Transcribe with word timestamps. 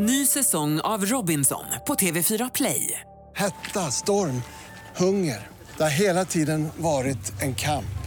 Ny 0.00 0.26
säsong 0.26 0.80
av 0.80 1.04
Robinson 1.04 1.64
på 1.86 1.94
TV4 1.94 2.50
Play. 2.54 3.00
Hetta, 3.34 3.80
storm, 3.80 4.42
hunger. 4.96 5.46
Det 5.76 5.82
har 5.82 5.90
hela 5.90 6.24
tiden 6.24 6.68
varit 6.76 7.42
en 7.42 7.54
kamp. 7.54 7.98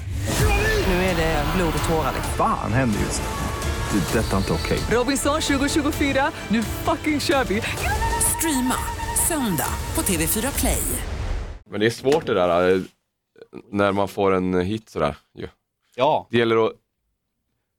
Nu 0.88 0.94
är 0.94 1.16
det 1.16 1.46
blod 1.56 1.74
och 1.84 1.90
tårar. 1.90 2.14
Fan 2.38 2.74
händer 2.74 3.00
just 3.00 3.22
nu. 3.22 4.00
Det. 4.00 4.20
är 4.20 4.24
Detta 4.24 4.34
är 4.34 4.38
inte 4.38 4.54
okej. 4.54 4.80
Robinson 4.98 5.42
2024, 5.42 6.32
nu 6.48 6.64
fucking 6.64 7.20
kör 7.20 7.44
vi! 7.44 7.62
Streama 8.38 8.76
söndag 9.28 9.74
på 9.96 10.02
TV4 10.02 10.60
Play. 10.60 10.84
Men 11.70 11.80
det 11.80 11.86
är 11.86 11.90
svårt 11.90 12.26
det 12.26 12.34
där, 12.34 12.74
eh, 12.76 12.82
när 13.72 13.92
man 13.92 14.08
får 14.08 14.32
en 14.32 14.62
hit 14.62 14.90
sådär 14.90 15.18
ju. 15.38 15.48
Ja. 15.96 16.28
Det 16.30 16.38
gäller 16.38 16.66
att, 16.66 16.72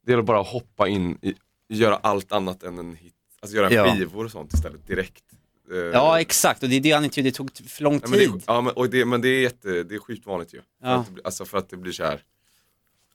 det 0.07 0.13
gäller 0.13 0.23
bara 0.23 0.41
att 0.41 0.49
hoppa 0.49 0.89
in 0.89 1.19
i, 1.23 1.35
göra 1.69 1.97
allt 1.97 2.33
annat 2.33 2.63
än 2.63 2.79
en 2.79 2.97
hit. 2.97 3.15
Alltså 3.43 3.57
göra 3.57 3.71
Ja. 3.73 3.95
skivor 3.95 4.25
och 4.25 4.31
sånt 4.31 4.53
istället 4.55 4.87
direkt. 4.87 5.25
Eh, 5.73 5.77
Ja, 5.79 6.21
exakt. 6.21 6.63
Och 6.63 6.69
det 6.69 6.77
är 6.77 6.81
det 6.81 6.93
han 6.93 7.05
inte 7.05 7.21
gjorde. 7.21 7.31
Det 7.31 7.35
tog 7.35 7.51
för 7.69 7.83
lång 7.83 7.95
ja, 7.95 8.09
men 8.09 8.19
det, 8.19 8.19
tid. 8.27 8.43
ja, 8.47 8.61
men, 8.61 8.73
och 8.73 8.91
det, 8.91 9.05
men 9.05 9.21
det 9.21 9.29
är 9.29 9.41
jätte, 9.41 9.83
det 9.83 9.95
är 9.95 9.99
skitvanligt 9.99 10.55
ju. 10.55 10.59
För 10.59 10.89
Ja. 10.89 10.95
att 10.95 11.07
det, 11.07 11.13
blir- 11.13 11.27
alltså 11.27 11.45
för 11.45 11.59
att 11.59 11.71
det 11.71 11.77
blir 11.77 11.93
så 11.93 12.05
här. 12.05 12.21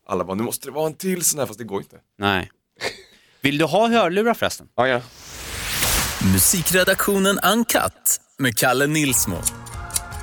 Alla 0.07 0.23
bara, 0.23 0.35
nu 0.35 0.43
måste 0.43 0.67
det 0.67 0.71
vara 0.71 0.87
en 0.87 0.93
till 0.93 1.25
sån 1.25 1.39
här, 1.39 1.45
fast 1.47 1.59
det 1.59 1.65
går 1.65 1.81
inte. 1.81 1.97
Nej. 2.17 2.51
Vill 3.41 3.57
du 3.57 3.65
ha 3.65 3.87
hörlurar 3.87 4.33
förresten? 4.33 4.67
Ja, 4.75 4.87
ja. 4.87 5.01
Musikredaktionen 6.33 7.39
Uncut 7.39 8.21
med 8.37 8.57
Kalle 8.57 8.87
Nilsmo. 8.87 9.37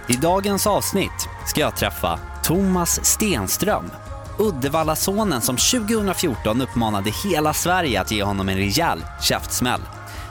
I 0.08 0.12
dagens 0.16 0.66
avsnitt 0.66 1.28
ska 1.46 1.60
jag 1.60 1.76
träffa 1.76 2.20
Thomas 2.44 3.04
Stenström. 3.04 3.90
Uddevallasonen 4.38 5.40
som 5.40 5.56
2014 5.56 6.60
uppmanade 6.62 7.10
hela 7.24 7.54
Sverige 7.54 8.00
att 8.00 8.10
ge 8.10 8.22
honom 8.22 8.48
en 8.48 8.56
rejäl 8.56 9.04
käftsmäll. 9.22 9.80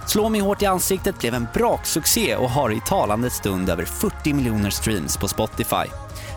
Slå 0.05 0.30
mig 0.30 0.41
hårt 0.41 0.62
i 0.62 0.66
ansiktet 0.66 1.20
blev 1.20 1.34
en 1.34 1.48
braksuccé 1.53 2.35
och 2.35 2.49
har 2.49 2.71
i 2.71 2.81
talande 2.85 3.30
stund 3.30 3.70
över 3.70 3.85
40 3.85 4.33
miljoner 4.33 4.69
streams 4.69 5.17
på 5.17 5.28
Spotify. 5.28 5.86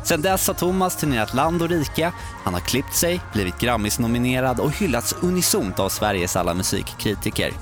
Sedan 0.04 0.22
dess 0.22 0.46
har 0.46 0.54
Thomas 0.54 0.96
turnerat 0.96 1.34
land 1.34 1.62
och 1.62 1.68
rike, 1.68 2.12
han 2.44 2.54
har 2.54 2.60
klippt 2.60 2.94
sig, 2.94 3.20
blivit 3.32 3.58
Grammis-nominerad 3.58 4.60
och 4.60 4.72
hyllats 4.72 5.14
unisont 5.22 5.78
av 5.78 5.88
Sveriges 5.88 6.36
alla 6.36 6.54
musikkritiker. 6.54 7.52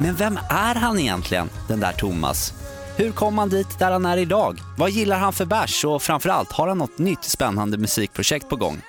Men 0.00 0.14
vem 0.14 0.38
är 0.50 0.74
han 0.74 0.98
egentligen, 0.98 1.50
den 1.68 1.80
där 1.80 1.92
Thomas? 1.92 2.54
Hur 2.96 3.12
kom 3.12 3.38
han 3.38 3.48
dit 3.48 3.78
där 3.78 3.92
han 3.92 4.06
är 4.06 4.16
idag? 4.16 4.60
Vad 4.78 4.90
gillar 4.90 5.18
han 5.18 5.32
för 5.32 5.44
bärs 5.44 5.84
och 5.84 6.02
framförallt, 6.02 6.52
har 6.52 6.68
han 6.68 6.78
något 6.78 6.98
nytt 6.98 7.24
spännande 7.24 7.78
musikprojekt 7.78 8.48
på 8.48 8.56
gång? 8.56 8.82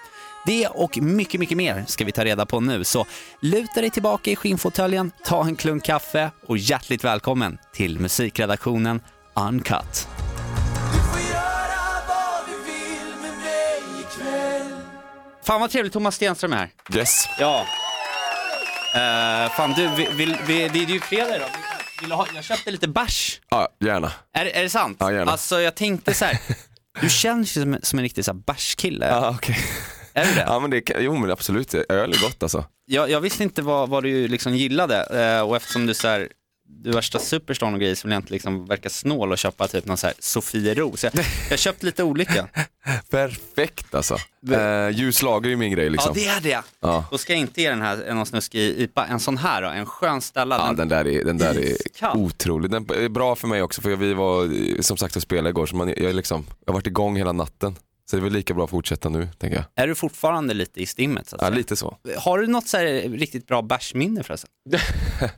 Det 0.45 0.67
och 0.67 0.97
mycket, 0.97 1.39
mycket 1.39 1.57
mer 1.57 1.85
ska 1.87 2.05
vi 2.05 2.11
ta 2.11 2.25
reda 2.25 2.45
på 2.45 2.59
nu, 2.59 2.83
så 2.83 3.05
luta 3.39 3.81
dig 3.81 3.89
tillbaka 3.89 4.31
i 4.31 4.35
skinnfåtöljen, 4.35 5.11
ta 5.23 5.45
en 5.45 5.55
klunk 5.55 5.83
kaffe 5.83 6.31
och 6.47 6.57
hjärtligt 6.57 7.03
välkommen 7.03 7.57
till 7.73 7.99
musikredaktionen 7.99 9.01
Uncut. 9.35 10.07
Fan 15.43 15.61
vad 15.61 15.69
trevligt 15.69 15.93
Thomas 15.93 16.15
Stenström 16.15 16.53
är 16.53 16.57
här. 16.57 16.69
Yes. 16.95 17.25
Ja. 17.39 17.65
Uh, 18.95 19.51
fan 19.51 19.73
du, 19.73 19.87
vill, 19.87 20.09
vill, 20.09 20.37
vill, 20.47 20.71
det 20.73 20.79
är 20.79 20.85
ju 20.85 20.99
fredag 20.99 21.35
idag. 21.35 21.49
Vill 22.01 22.09
du 22.09 22.15
ha, 22.15 22.27
jag 22.35 22.43
köpte 22.43 22.71
lite 22.71 22.87
bärs. 22.87 23.41
Ja, 23.49 23.67
gärna. 23.79 24.11
Är, 24.33 24.45
är 24.45 24.63
det 24.63 24.69
sant? 24.69 24.97
Ja, 24.99 25.11
gärna. 25.11 25.31
Alltså 25.31 25.61
jag 25.61 25.75
tänkte 25.75 26.13
så 26.13 26.25
här. 26.25 26.39
du 27.01 27.09
känns 27.09 27.57
ju 27.57 27.61
som, 27.61 27.77
som 27.83 27.99
en 27.99 28.03
riktig 28.03 28.25
bärskille. 28.45 29.07
Ja, 29.07 29.35
okej. 29.35 29.57
Är 30.13 30.25
du 30.25 30.33
det? 30.33 30.43
Ja, 30.47 30.59
men 30.59 30.69
det 30.69 30.81
kan, 30.81 31.03
jo 31.03 31.15
men 31.15 31.31
absolut, 31.31 31.73
öl 31.73 32.13
är 32.13 32.21
gott 32.21 32.43
alltså. 32.43 32.65
Jag, 32.85 33.09
jag 33.09 33.21
visste 33.21 33.43
inte 33.43 33.61
vad, 33.61 33.89
vad 33.89 34.03
du 34.03 34.27
liksom 34.27 34.55
gillade 34.55 35.03
eh, 35.37 35.41
och 35.41 35.55
eftersom 35.55 35.85
du 35.85 35.93
så 35.93 36.07
här, 36.07 36.27
du 36.83 36.89
är 36.89 36.93
värsta 36.93 37.19
superstar 37.19 37.73
och 37.73 37.79
grejer 37.79 37.95
så 37.95 38.07
vill 38.07 38.11
jag 38.13 38.19
inte 38.19 38.33
liksom 38.33 38.65
verka 38.65 38.89
snål 38.89 39.31
och 39.31 39.37
köpa 39.37 39.67
typ 39.67 39.85
någon 39.85 39.97
så 39.97 40.07
här 40.07 40.15
Sofiero. 40.19 40.97
Så 40.97 41.05
jag, 41.05 41.13
jag 41.15 41.49
har 41.49 41.57
köpt 41.57 41.83
lite 41.83 42.03
olika. 42.03 42.47
Perfekt 43.09 43.95
alltså. 43.95 44.17
Eh, 44.51 44.89
ljuslager 44.89 45.47
är 45.47 45.49
ju 45.49 45.55
min 45.55 45.71
grej 45.71 45.89
liksom. 45.89 46.13
Ja 46.15 46.21
det 46.23 46.27
är 46.27 46.41
det. 46.41 46.63
Ja. 46.79 47.05
Då 47.11 47.17
ska 47.17 47.33
jag 47.33 47.39
inte 47.39 47.61
ge 47.61 47.69
den 47.69 47.81
här 47.81 48.13
någon 48.13 48.25
snuskig 48.25 48.61
IPA. 48.61 49.05
En 49.05 49.19
sån 49.19 49.37
här 49.37 49.61
då, 49.61 49.67
en 49.67 49.85
skön 49.85 50.21
ställa. 50.21 50.57
Ja, 50.57 50.73
den, 50.73 50.89
där 50.89 51.07
är, 51.07 51.23
den 51.23 51.37
där 51.37 51.55
är 51.55 51.87
Iskall. 51.87 52.17
otrolig. 52.17 52.71
Den 52.71 52.85
är 52.89 53.09
bra 53.09 53.35
för 53.35 53.47
mig 53.47 53.61
också 53.61 53.81
för 53.81 53.95
vi 53.95 54.13
var 54.13 54.43
eh, 54.43 54.81
som 54.81 54.97
sagt 54.97 55.15
och 55.15 55.21
spelade 55.21 55.49
igår 55.49 55.65
så 55.65 55.75
man, 55.75 55.87
jag, 55.87 55.99
är 55.99 56.13
liksom, 56.13 56.45
jag 56.65 56.73
har 56.73 56.79
varit 56.79 56.87
igång 56.87 57.17
hela 57.17 57.31
natten. 57.31 57.75
Så 58.09 58.15
det 58.15 58.19
är 58.19 58.23
väl 58.23 58.33
lika 58.33 58.53
bra 58.53 58.63
att 58.63 58.69
fortsätta 58.69 59.09
nu, 59.09 59.29
tänker 59.37 59.57
jag. 59.57 59.65
Är 59.83 59.87
du 59.87 59.95
fortfarande 59.95 60.53
lite 60.53 60.81
i 60.81 60.85
stimmet? 60.85 61.29
Så 61.29 61.35
att 61.35 61.41
Ja, 61.41 61.47
säga? 61.47 61.57
lite 61.57 61.75
så. 61.75 61.97
Har 62.17 62.39
du 62.39 62.47
något 62.47 62.67
så 62.67 62.77
riktigt 62.77 63.47
bra 63.47 63.61
bärsminne 63.61 64.23
förresten? 64.23 64.49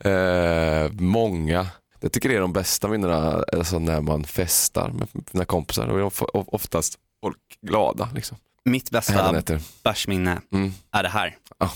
Eh, 0.00 0.90
många. 0.92 1.66
Jag 2.00 2.12
tycker 2.12 2.28
det 2.28 2.34
är 2.36 2.40
de 2.40 2.52
bästa 2.52 2.88
minnena 2.88 3.44
alltså 3.52 3.78
när 3.78 4.00
man 4.00 4.24
festar 4.24 4.90
med 4.90 5.08
mina 5.32 5.44
kompisar. 5.44 5.86
Då 5.88 5.96
är 5.96 6.02
of- 6.02 6.22
of- 6.22 6.48
oftast 6.48 6.98
folk 7.22 7.36
glada. 7.62 8.08
Liksom. 8.14 8.36
Mitt 8.64 8.90
bästa 8.90 9.42
bärsminne 9.82 10.40
Mm. 10.52 10.72
är 10.92 11.02
det 11.02 11.08
här. 11.08 11.36
Ja, 11.58 11.70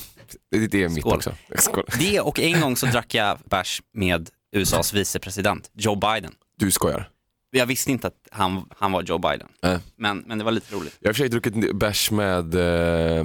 det 0.51 0.75
är 0.83 0.89
mitt 0.89 1.01
Skål. 1.01 1.17
också. 1.17 1.35
Skål. 1.59 1.85
Det 1.99 2.21
och 2.21 2.41
en 2.41 2.61
gång 2.61 2.77
så 2.77 2.87
drack 2.87 3.15
jag 3.15 3.39
bärs 3.45 3.83
med 3.95 4.31
USAs 4.53 4.93
vicepresident 4.93 5.71
Joe 5.75 5.95
Biden. 5.95 6.33
Du 6.57 6.71
skojar. 6.71 7.09
Jag 7.55 7.67
visste 7.67 7.91
inte 7.91 8.07
att 8.07 8.15
han, 8.31 8.65
han 8.79 8.93
var 8.93 9.03
Joe 9.03 9.19
Biden, 9.19 9.49
Nej. 9.63 9.79
men, 9.97 10.19
men 10.27 10.39
det 10.39 10.45
var 10.45 10.53
lite 10.53 10.75
roligt. 10.75 10.97
Jag 11.01 11.09
har 11.09 11.11
i 11.11 11.13
och 11.13 11.17
för 11.17 11.23
sig 11.23 11.29
druckit 11.29 11.77
bärs 11.77 12.11
med 12.11 12.55
eh, 12.55 13.19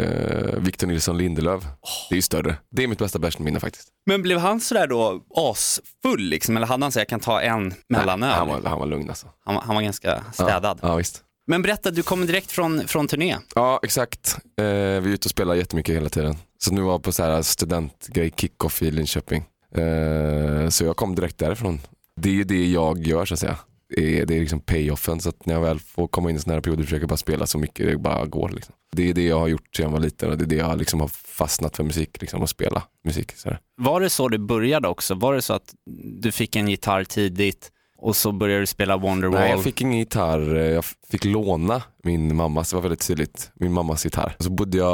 eh, 0.00 0.58
Victor 0.58 0.86
Nilsson 0.86 1.18
Lindelöf. 1.18 1.62
Det 2.08 2.14
är 2.14 2.16
ju 2.16 2.22
större. 2.22 2.56
Det 2.70 2.82
är 2.84 2.88
mitt 2.88 2.98
bästa 2.98 3.18
bärsminne 3.18 3.60
faktiskt. 3.60 3.88
Men 4.06 4.22
blev 4.22 4.38
han 4.38 4.60
sådär 4.60 4.86
då 4.86 5.22
asfull 5.34 6.20
liksom, 6.20 6.56
eller 6.56 6.66
hade 6.66 6.84
han 6.84 6.92
så 6.92 6.98
jag 7.00 7.08
kan 7.08 7.20
ta 7.20 7.40
en 7.40 7.74
mellanöl? 7.88 8.30
Han 8.30 8.48
var, 8.48 8.62
han 8.62 8.78
var 8.78 8.86
lugn 8.86 9.08
alltså. 9.08 9.26
han, 9.44 9.54
var- 9.54 9.62
han 9.62 9.74
var 9.74 9.82
ganska 9.82 10.24
städad. 10.32 10.78
Ja, 10.82 10.96
visst. 10.96 11.22
Men 11.46 11.62
berätta, 11.62 11.90
du 11.90 12.02
kommer 12.02 12.26
direkt 12.26 12.50
från, 12.52 12.88
från 12.88 13.08
turné. 13.08 13.36
Ja, 13.54 13.80
exakt. 13.82 14.36
Eh, 14.58 14.64
vi 14.64 14.68
är 14.70 15.06
ute 15.06 15.26
och 15.26 15.30
spelar 15.30 15.54
jättemycket 15.54 15.94
hela 15.96 16.08
tiden. 16.08 16.36
Så 16.58 16.74
nu 16.74 16.80
var 16.82 16.92
jag 16.92 17.02
på 17.02 17.12
så 17.12 17.22
här 17.22 17.42
studentgrej, 17.42 18.32
kickoff 18.36 18.82
i 18.82 18.90
Linköping. 18.90 19.44
Eh, 19.74 20.68
så 20.68 20.84
jag 20.84 20.96
kom 20.96 21.14
direkt 21.14 21.38
därifrån. 21.38 21.80
Det 22.20 22.28
är 22.28 22.32
ju 22.32 22.44
det 22.44 22.66
jag 22.66 23.06
gör 23.06 23.24
så 23.24 23.34
att 23.34 23.40
säga. 23.40 23.58
Det 23.88 24.20
är, 24.20 24.26
det 24.26 24.36
är 24.36 24.40
liksom 24.40 24.60
payoffen. 24.60 25.20
Så 25.20 25.28
att 25.28 25.46
när 25.46 25.54
jag 25.54 25.60
väl 25.60 25.78
får 25.78 26.08
komma 26.08 26.30
in 26.30 26.36
i 26.36 26.38
sådana 26.38 26.54
här 26.54 26.60
perioder 26.60 26.84
försöker 26.84 27.02
jag 27.02 27.08
bara 27.08 27.16
spela 27.16 27.46
så 27.46 27.58
mycket 27.58 27.86
det 27.86 27.98
bara 27.98 28.26
går. 28.26 28.48
Liksom. 28.48 28.74
Det 28.92 29.10
är 29.10 29.14
det 29.14 29.26
jag 29.26 29.38
har 29.38 29.48
gjort 29.48 29.76
sedan 29.76 29.84
jag 29.84 29.90
var 29.90 30.00
liten 30.00 30.30
och 30.30 30.38
det 30.38 30.44
är 30.44 30.46
det 30.46 30.56
jag 30.56 30.78
liksom 30.78 31.00
har 31.00 31.08
fastnat 31.08 31.76
för 31.76 31.84
musik, 31.84 32.20
liksom, 32.20 32.42
att 32.42 32.50
spela 32.50 32.82
musik. 33.04 33.32
Så 33.36 33.48
här. 33.48 33.60
Var 33.76 34.00
det 34.00 34.10
så 34.10 34.28
du 34.28 34.38
började 34.38 34.88
också? 34.88 35.14
Var 35.14 35.34
det 35.34 35.42
så 35.42 35.52
att 35.52 35.74
du 36.20 36.32
fick 36.32 36.56
en 36.56 36.68
gitarr 36.68 37.04
tidigt 37.04 37.72
och 37.98 38.16
så 38.16 38.32
började 38.32 38.62
du 38.62 38.66
spela 38.66 38.96
Wonderwall? 38.96 39.40
Nej, 39.40 39.50
jag 39.50 39.62
fick 39.62 39.80
ingen 39.80 39.98
gitarr. 39.98 40.54
Jag 40.54 40.84
fick 41.10 41.24
låna 41.24 41.82
min 42.02 42.36
mammas, 42.36 42.70
det 42.70 42.76
var 42.76 42.82
väldigt 42.82 43.06
tydligt, 43.06 43.50
min 43.54 43.72
mammas 43.72 44.04
gitarr. 44.04 44.36
Så 44.38 44.50
bodde 44.50 44.78
jag, 44.78 44.90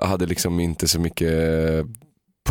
jag 0.00 0.06
hade 0.06 0.26
liksom 0.26 0.60
inte 0.60 0.88
så 0.88 1.00
mycket 1.00 1.32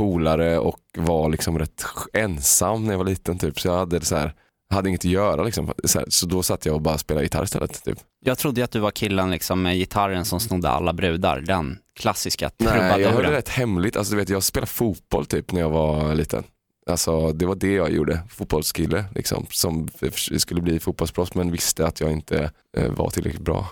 polare 0.02 0.60
och 0.60 0.80
var 0.98 1.30
liksom 1.30 1.60
rätt 1.60 1.86
ensam 2.14 2.86
när 2.86 2.94
jag 2.94 2.98
var 2.98 3.06
liten 3.06 3.38
typ. 3.38 3.60
Så 3.60 3.68
jag 3.68 3.78
hade 3.78 4.06
så 4.06 4.16
här, 4.16 4.34
hade 4.74 4.90
inget 4.90 5.02
att 5.02 5.12
göra 5.12 5.44
liksom. 5.44 5.74
Så, 5.84 6.04
så 6.08 6.26
då 6.26 6.44
satt 6.44 6.66
jag 6.66 6.76
och 6.76 6.82
bara 6.82 6.98
spelade 6.98 7.26
gitarr 7.26 7.44
istället. 7.44 7.84
Typ. 7.84 7.98
Jag 8.26 8.38
trodde 8.38 8.64
att 8.64 8.72
du 8.72 8.80
var 8.80 8.92
killen 8.92 9.32
liksom 9.32 9.62
med 9.62 9.76
gitarren 9.76 10.26
som 10.26 10.40
snodde 10.40 10.70
alla 10.70 10.94
brudar, 10.94 11.40
den 11.40 11.78
klassiska 12.00 12.52
Nej, 12.58 12.68
jag 12.68 12.82
höll 12.82 13.00
det 13.00 13.04
trubaduren. 13.04 13.32
rätt 13.32 13.50
hemligt. 13.50 13.98
Alltså, 13.98 14.14
du 14.14 14.18
vet, 14.18 14.30
jag 14.30 14.44
spelade 14.44 14.72
fotboll 14.72 15.26
typ 15.26 15.52
när 15.52 15.62
jag 15.62 15.70
var 15.70 16.16
liten. 16.16 16.44
Alltså, 16.90 17.34
det 17.34 17.46
var 17.46 17.56
det 17.56 17.74
jag 17.74 17.92
gjorde, 17.92 18.20
fotbollskille 18.30 19.06
liksom, 19.16 19.46
som 19.50 19.90
skulle 20.38 20.62
bli 20.62 20.80
fotbollsproffs 20.80 21.36
men 21.36 21.52
visste 21.52 21.88
att 21.88 22.00
jag 22.00 22.12
inte 22.12 22.52
eh, 22.78 22.92
var 22.92 23.10
tillräckligt 23.10 23.42
bra. 23.42 23.68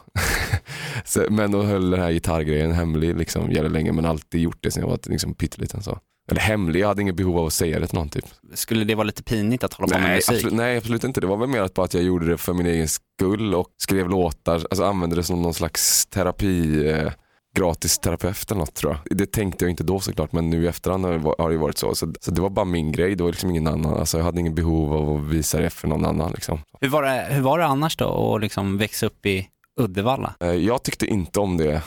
så, 1.06 1.26
men 1.30 1.52
då 1.52 1.62
höll 1.64 1.90
den 1.92 2.02
här 2.02 2.12
gitarrgrejen 2.12 2.72
hemlig 2.72 3.18
liksom, 3.18 3.52
jävligt 3.52 3.72
länge 3.72 3.92
men 3.92 4.06
alltid 4.06 4.42
gjort 4.42 4.58
det 4.62 4.72
sen 4.72 4.82
jag 4.82 4.90
var 4.90 5.00
liksom, 5.04 5.34
pytteliten. 5.34 5.84
Så. 5.84 6.00
Eller 6.32 6.42
hemlig, 6.42 6.80
jag 6.80 6.88
hade 6.88 7.02
inget 7.02 7.16
behov 7.16 7.38
av 7.40 7.46
att 7.46 7.54
säga 7.54 7.80
det 7.80 7.88
till 7.88 7.98
någon 7.98 8.10
typ. 8.10 8.26
Skulle 8.54 8.86
det 8.86 8.96
vara 8.96 9.04
lite 9.04 9.24
pinigt 9.24 9.64
att 9.64 9.74
hålla 9.74 9.88
på 9.88 9.94
med 9.94 10.04
Nej 10.04 10.16
musik? 10.16 10.36
absolut, 10.36 10.54
nej 10.54 10.78
absolut 10.78 11.04
inte, 11.04 11.22
det 11.22 11.28
var 11.28 11.38
väl 11.38 11.50
mer 11.50 11.62
att, 11.62 11.74
bara 11.74 11.86
att 11.86 11.94
jag 11.94 12.04
gjorde 12.04 12.26
det 12.28 12.38
för 12.38 12.54
min 12.54 12.66
egen 12.66 12.88
skull 12.88 13.56
och 13.56 13.68
skrev 13.78 14.10
låtar, 14.10 14.54
alltså 14.56 14.84
använde 14.84 15.16
det 15.16 15.24
som 15.24 15.42
någon 15.42 15.54
slags 15.54 16.06
terapi, 16.06 16.88
eh, 16.90 17.12
gratis 17.58 18.00
terapeut 18.00 18.52
eller 18.52 18.60
något 18.60 18.74
tror 18.76 18.94
jag. 19.06 19.18
Det 19.18 19.32
tänkte 19.32 19.66
jag 19.66 19.70
inte 19.70 19.84
då 19.84 20.00
såklart 20.00 20.32
men 20.32 20.50
nu 20.50 20.64
i 20.64 20.68
efterhand 20.68 21.06
har 21.06 21.50
det 21.50 21.58
varit 21.58 21.78
så. 21.78 21.96
så. 21.96 22.14
Så 22.22 22.32
det 22.32 22.42
var 22.42 22.50
bara 22.50 22.66
min 22.66 22.92
grej, 22.92 23.16
det 23.16 23.24
var 23.24 23.32
liksom 23.32 23.50
ingen 23.50 23.68
annan, 23.68 23.94
alltså 24.00 24.18
jag 24.18 24.26
hade 24.26 24.40
ingen 24.40 24.56
behov 24.56 24.94
av 24.94 25.18
att 25.18 25.24
visa 25.32 25.60
det 25.60 25.70
för 25.70 25.88
någon 25.88 26.06
annan 26.06 26.32
liksom. 26.32 26.60
Hur, 26.82 26.90
var 26.90 27.04
det, 27.04 27.28
hur 27.30 27.42
var 27.42 27.60
det 27.60 27.66
annars 27.66 27.98
då 27.98 28.36
att 28.36 28.42
liksom 28.42 28.78
växa 28.78 29.06
upp 29.06 29.26
i 29.26 29.48
Uddevalla? 29.82 30.34
Eh, 30.40 30.50
Jag 30.52 30.84
tyckte 30.84 31.06
inte 31.06 31.40
om 31.40 31.58
det. 31.58 31.82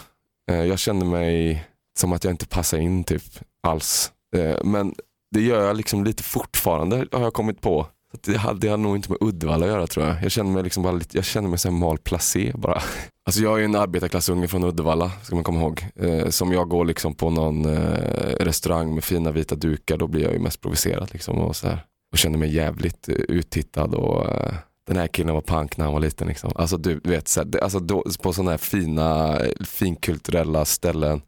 Eh, 0.50 0.56
Jag 0.64 0.78
kände 0.78 1.04
mig 1.04 1.64
som 1.98 2.12
att 2.12 2.24
jag 2.24 2.32
inte 2.32 2.46
passade 2.46 2.82
in 2.82 3.04
typ 3.04 3.22
alls. 3.66 4.12
Eh, 4.36 4.64
men 4.64 4.94
det 5.30 5.40
gör 5.40 5.66
jag 5.66 5.76
liksom 5.76 6.04
lite 6.04 6.22
fortfarande 6.22 7.06
har 7.12 7.22
jag 7.22 7.32
kommit 7.32 7.60
på. 7.60 7.86
Det, 8.20 8.36
hade, 8.36 8.58
det 8.60 8.68
hade 8.68 8.82
nog 8.82 8.96
inte 8.96 9.10
med 9.10 9.18
Uddevalla 9.20 9.66
att 9.66 9.72
göra 9.72 9.86
tror 9.86 10.06
jag. 10.06 10.16
Jag 10.22 10.30
känner 10.30 10.50
mig 10.50 10.62
liksom 10.62 10.82
bara 10.82 10.92
lite, 10.92 11.18
jag 11.18 11.24
känner 11.24 11.48
mig 11.48 11.58
som 11.58 11.78
mal 11.78 11.98
placé 11.98 12.52
bara. 12.54 12.82
Alltså 13.24 13.42
jag 13.42 13.60
är 13.60 13.64
en 13.64 13.76
arbetarklassunge 13.76 14.48
från 14.48 14.64
Uddevalla, 14.64 15.10
ska 15.22 15.34
man 15.34 15.44
komma 15.44 15.60
ihåg. 15.60 15.86
Eh, 15.96 16.28
som 16.28 16.52
jag 16.52 16.68
går 16.68 16.84
liksom 16.84 17.14
på 17.14 17.30
någon 17.30 17.64
eh, 17.64 18.36
restaurang 18.40 18.94
med 18.94 19.04
fina 19.04 19.30
vita 19.30 19.54
dukar, 19.54 19.96
då 19.96 20.06
blir 20.06 20.22
jag 20.22 20.32
ju 20.32 20.38
mest 20.38 20.60
provocerad 20.60 21.08
liksom 21.12 21.38
och 21.38 21.56
så 21.56 21.68
här. 21.68 21.84
Och 22.12 22.18
känner 22.18 22.38
mig 22.38 22.54
jävligt 22.54 23.08
eh, 23.08 23.14
uttittad 23.14 23.94
och 23.94 24.30
eh, 24.30 24.54
den 24.86 24.96
här 24.96 25.06
killen 25.06 25.34
var 25.34 25.42
punk 25.42 25.76
när 25.76 25.84
han 25.84 25.94
var 25.94 26.00
liten. 26.00 26.28
Liksom. 26.28 26.52
Alltså 26.54 26.76
du 26.76 27.00
vet, 27.04 27.28
så 27.28 27.40
här, 27.40 27.44
det, 27.44 27.60
alltså 27.60 27.78
då, 27.78 28.04
på 28.22 28.32
sådana 28.32 28.50
här 28.50 28.58
fina, 28.58 29.38
eh, 29.40 29.64
finkulturella 29.64 30.64
ställen 30.64 31.22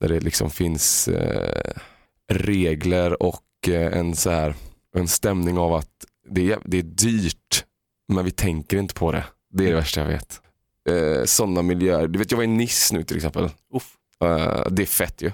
där 0.00 0.08
det 0.08 0.20
liksom 0.20 0.50
finns 0.50 1.08
eh, 1.08 1.72
regler 2.48 3.22
och 3.22 3.68
eh, 3.68 3.98
en, 3.98 4.16
så 4.16 4.30
här, 4.30 4.54
en 4.94 5.08
stämning 5.08 5.58
av 5.58 5.74
att 5.74 5.90
det 6.30 6.52
är, 6.52 6.58
det 6.64 6.78
är 6.78 6.82
dyrt 6.82 7.64
men 8.08 8.24
vi 8.24 8.30
tänker 8.30 8.76
inte 8.76 8.94
på 8.94 9.12
det. 9.12 9.24
Det 9.52 9.64
är 9.64 9.68
det 9.68 9.74
värsta 9.74 10.00
jag 10.00 10.08
vet. 10.08 10.40
Eh, 10.88 11.24
sådana 11.24 11.62
miljöer. 11.62 12.08
Du 12.08 12.18
vet 12.18 12.30
jag 12.30 12.36
var 12.36 12.44
i 12.44 12.46
Nice 12.46 12.94
nu 12.94 13.02
till 13.02 13.16
exempel. 13.16 13.44
Eh, 13.44 14.62
det 14.70 14.82
är 14.82 14.86
fett 14.86 15.22
ju. 15.22 15.30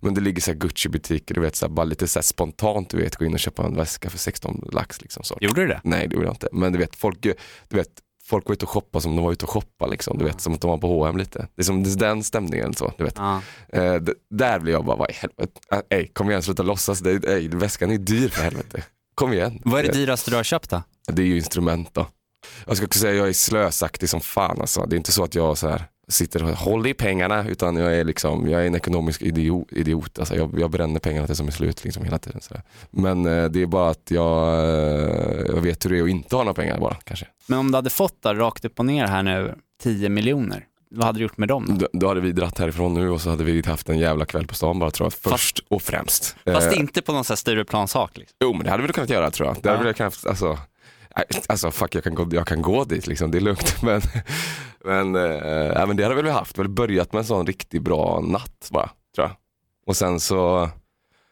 Men 0.00 0.14
det 0.14 0.20
ligger 0.20 0.42
så 0.42 0.50
här 0.50 0.58
Gucci-butiker, 0.58 1.34
du 1.34 1.40
vet 1.40 1.56
så 1.56 1.66
här, 1.66 1.72
bara 1.72 1.84
lite 1.84 2.08
så 2.08 2.22
spontant 2.22 2.90
du 2.90 2.96
vet, 2.96 3.16
gå 3.16 3.24
in 3.24 3.32
och 3.32 3.40
köpa 3.40 3.66
en 3.66 3.76
väska 3.76 4.10
för 4.10 4.18
16 4.18 4.68
lax. 4.72 5.02
Liksom, 5.02 5.22
så. 5.22 5.38
Gjorde 5.40 5.60
du 5.60 5.66
det? 5.66 5.80
Nej 5.84 6.08
det 6.08 6.14
gjorde 6.14 6.26
jag 6.26 6.34
inte. 6.34 6.48
Men 6.52 6.72
du 6.72 6.78
vet, 6.78 6.96
folk, 6.96 7.22
du 7.68 7.76
vet, 7.76 7.90
folk 8.26 8.46
var 8.48 8.52
ute 8.52 8.64
och 8.64 8.70
shoppade 8.70 9.02
som 9.02 9.16
de 9.16 9.24
var 9.24 9.32
ute 9.32 9.44
och 9.44 9.50
shoppade. 9.50 9.90
Liksom, 9.90 10.18
du 10.18 10.24
vet, 10.24 10.40
som 10.40 10.54
att 10.54 10.60
de 10.60 10.70
var 10.70 10.78
på 10.78 10.86
H&M 10.86 11.16
lite. 11.16 11.48
Det 11.54 11.62
är 11.62 11.64
som 11.64 11.82
det 11.82 11.90
är 11.90 11.96
den 11.96 12.24
stämningen. 12.24 12.74
Så, 12.74 12.92
du 12.98 13.04
vet. 13.04 13.14
Ja. 13.18 13.40
Eh, 13.68 13.94
där 14.30 14.58
blir 14.58 14.72
jag 14.72 14.84
bara, 14.84 14.96
vad 14.96 15.10
i 15.10 15.12
helvete. 15.12 15.60
Eh, 15.72 15.98
ey, 15.98 16.06
kom 16.06 16.30
igen, 16.30 16.42
sluta 16.42 16.62
låtsas. 16.62 17.00
Det, 17.00 17.24
ey, 17.24 17.48
väskan 17.48 17.90
är 17.90 17.98
dyr 17.98 18.28
för 18.28 18.42
helvete. 18.42 18.82
Kom 19.14 19.32
igen. 19.32 19.60
Vad 19.64 19.78
är 19.78 19.82
det 19.82 19.88
Eh, 19.88 19.94
dyraste 19.94 20.30
du 20.30 20.36
har 20.36 20.44
köpt 20.44 20.70
då? 20.70 20.82
det 21.06 21.22
är 21.22 21.26
ju 21.26 21.36
instrument 21.36 21.94
då. 21.94 22.06
Jag 22.66 22.76
ska 22.76 22.86
också 22.86 22.98
säga 22.98 23.14
jag 23.14 23.28
är 23.28 23.32
slösaktig 23.32 24.08
som 24.08 24.20
fan 24.20 24.60
alltså. 24.60 24.86
Det 24.86 24.94
är 24.94 24.98
inte 24.98 25.12
så 25.12 25.24
att 25.24 25.34
jag 25.34 25.58
så 25.58 25.68
här 25.68 25.84
sitter 26.08 26.42
och 26.44 26.48
håller 26.50 26.90
i 26.90 26.94
pengarna 26.94 27.48
utan 27.48 27.76
jag 27.76 27.96
är 27.96 28.04
liksom, 28.04 28.48
jag 28.50 28.62
är 28.62 28.66
en 28.66 28.74
ekonomisk 28.74 29.22
idiot. 29.22 29.68
idiot. 29.70 30.18
Alltså 30.18 30.34
jag, 30.36 30.60
jag 30.60 30.70
bränner 30.70 31.00
pengarna 31.00 31.26
tills 31.26 31.38
de 31.38 31.46
är 31.48 31.52
slut 31.52 31.84
liksom 31.84 32.04
hela 32.04 32.18
tiden. 32.18 32.40
Så 32.40 32.54
där. 32.54 32.62
Men 32.90 33.26
eh, 33.26 33.44
det 33.44 33.62
är 33.62 33.66
bara 33.66 33.90
att 33.90 34.10
jag, 34.10 34.48
eh, 34.54 35.46
jag 35.46 35.60
vet 35.60 35.84
hur 35.84 35.90
det 35.90 35.98
är 35.98 36.02
att 36.02 36.08
inte 36.08 36.36
ha 36.36 36.42
några 36.42 36.54
pengar 36.54 36.78
bara 36.80 36.94
kanske. 37.04 37.26
Men 37.46 37.58
om 37.58 37.70
du 37.70 37.76
hade 37.78 37.90
fått 37.90 38.22
då, 38.22 38.34
rakt 38.34 38.64
upp 38.64 38.78
och 38.78 38.86
ner 38.86 39.06
här 39.06 39.22
nu, 39.22 39.54
10 39.82 40.08
miljoner, 40.08 40.64
vad 40.90 41.06
hade 41.06 41.18
du 41.18 41.22
gjort 41.22 41.36
med 41.36 41.48
dem? 41.48 41.78
Då? 41.80 41.88
Då, 41.92 42.08
hade 42.08 42.20
vi 42.20 42.32
dratt 42.32 42.58
härifrån 42.58 42.94
nu 42.94 43.10
och 43.10 43.20
så 43.20 43.30
hade 43.30 43.44
vi 43.44 43.62
haft 43.66 43.88
en 43.88 43.98
jävla 43.98 44.24
kväll 44.24 44.46
på 44.46 44.54
stan 44.54 44.78
bara 44.78 44.90
tror 44.90 45.06
jag. 45.06 45.32
Först 45.32 45.64
och 45.68 45.82
främst. 45.82 46.36
Fast 46.44 46.72
Eh, 46.72 46.78
inte 46.80 47.02
på 47.02 47.12
någon 47.12 47.24
sån 47.24 47.32
här 47.32 47.36
Stureplanssak 47.36 48.16
liksom. 48.16 48.36
Jo 48.44 48.52
men 48.52 48.64
det 48.64 48.70
hade 48.70 48.82
vi 48.82 48.92
kunnat 48.92 49.10
göra 49.10 49.30
tror 49.30 49.48
jag. 49.48 49.56
Det 49.62 49.68
hade 49.68 49.82
Ja. 49.82 49.88
vi 49.88 49.94
kunnat, 49.94 50.26
alltså, 50.26 50.58
alltså 51.48 51.70
fuck 51.70 51.94
jag 51.94 52.04
kan, 52.04 52.14
gå, 52.14 52.28
jag 52.30 52.46
kan 52.46 52.62
gå 52.62 52.84
dit 52.84 53.06
liksom, 53.06 53.30
det 53.30 53.38
är 53.38 53.40
lugnt. 53.40 53.76
Men, 53.82 54.00
men, 54.84 55.16
äh, 55.16 55.22
äh, 55.80 55.86
men 55.86 55.96
det 55.96 56.02
hade 56.02 56.14
väl 56.14 56.24
vi 56.24 56.30
haft, 56.30 56.58
väl 56.58 56.68
börjat 56.68 57.12
med 57.12 57.20
en 57.20 57.26
sån 57.26 57.46
riktigt 57.46 57.82
bra 57.82 58.20
natt 58.20 58.68
bara, 58.70 58.90
tror 59.14 59.26
jag. 59.28 59.36
Och 59.86 59.96
sen 59.96 60.20
så, 60.20 60.68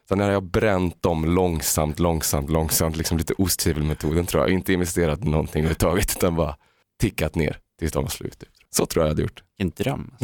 sen 0.09 0.21
hade 0.21 0.33
jag 0.33 0.43
bränt 0.45 1.03
dem 1.03 1.25
långsamt, 1.25 1.99
långsamt, 1.99 2.51
långsamt, 2.51 2.97
liksom 2.97 3.19
lite 3.19 3.35
osthyvelmetoden 3.39 4.27
tror 4.27 4.43
jag. 4.43 4.51
Inte 4.51 4.73
investerat 4.73 5.21
i 5.25 5.29
någonting 5.29 5.61
överhuvudtaget 5.61 6.17
utan 6.17 6.37
bara 6.37 6.57
tickat 7.01 7.35
ner 7.35 7.59
tills 7.79 7.93
de 7.93 8.03
var 8.03 8.11
slut. 8.11 8.45
Så 8.71 8.87
tror 8.87 9.03
jag 9.03 9.07
jag 9.07 9.11
hade 9.11 9.23
gjort. 9.23 9.43
Vilken 9.59 9.85
dröm. 9.85 10.15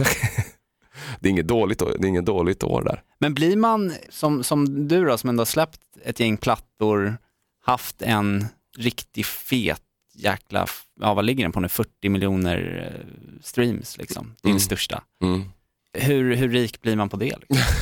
Det 1.20 1.28
är 1.28 1.30
inget 1.30 1.48
dåligt, 1.48 1.82
år- 1.82 1.96
det 1.98 2.06
är 2.06 2.08
inget 2.08 2.26
dåligt 2.26 2.62
år 2.64 2.82
där. 2.82 3.02
Men 3.18 3.34
blir 3.34 3.56
man, 3.56 3.92
som, 4.10 4.44
som 4.44 4.88
du 4.88 5.04
då, 5.04 5.18
som 5.18 5.28
ändå 5.30 5.40
har 5.40 5.46
släppt 5.46 5.80
ett 6.04 6.20
gäng 6.20 6.36
plattor, 6.36 7.16
haft 7.64 8.02
en 8.02 8.46
riktigt 8.78 9.26
fet 9.26 9.82
jäkla, 10.14 10.66
ja 11.00 11.14
vad 11.14 11.24
ligger 11.24 11.44
den 11.44 11.52
på 11.52 11.60
nu, 11.60 11.68
40 11.68 12.08
miljoner 12.08 12.92
eh, 12.94 13.40
streams 13.42 13.98
liksom, 13.98 14.34
din 14.42 14.50
Mm. 14.50 14.60
största. 14.60 15.02
Mm. 15.22 15.44
Hur, 15.92 16.34
hur 16.36 16.48
rik 16.48 16.82
blir 16.82 16.96
man 16.96 17.08
på 17.08 17.16
det? 17.16 17.34
Liksom? 17.48 17.74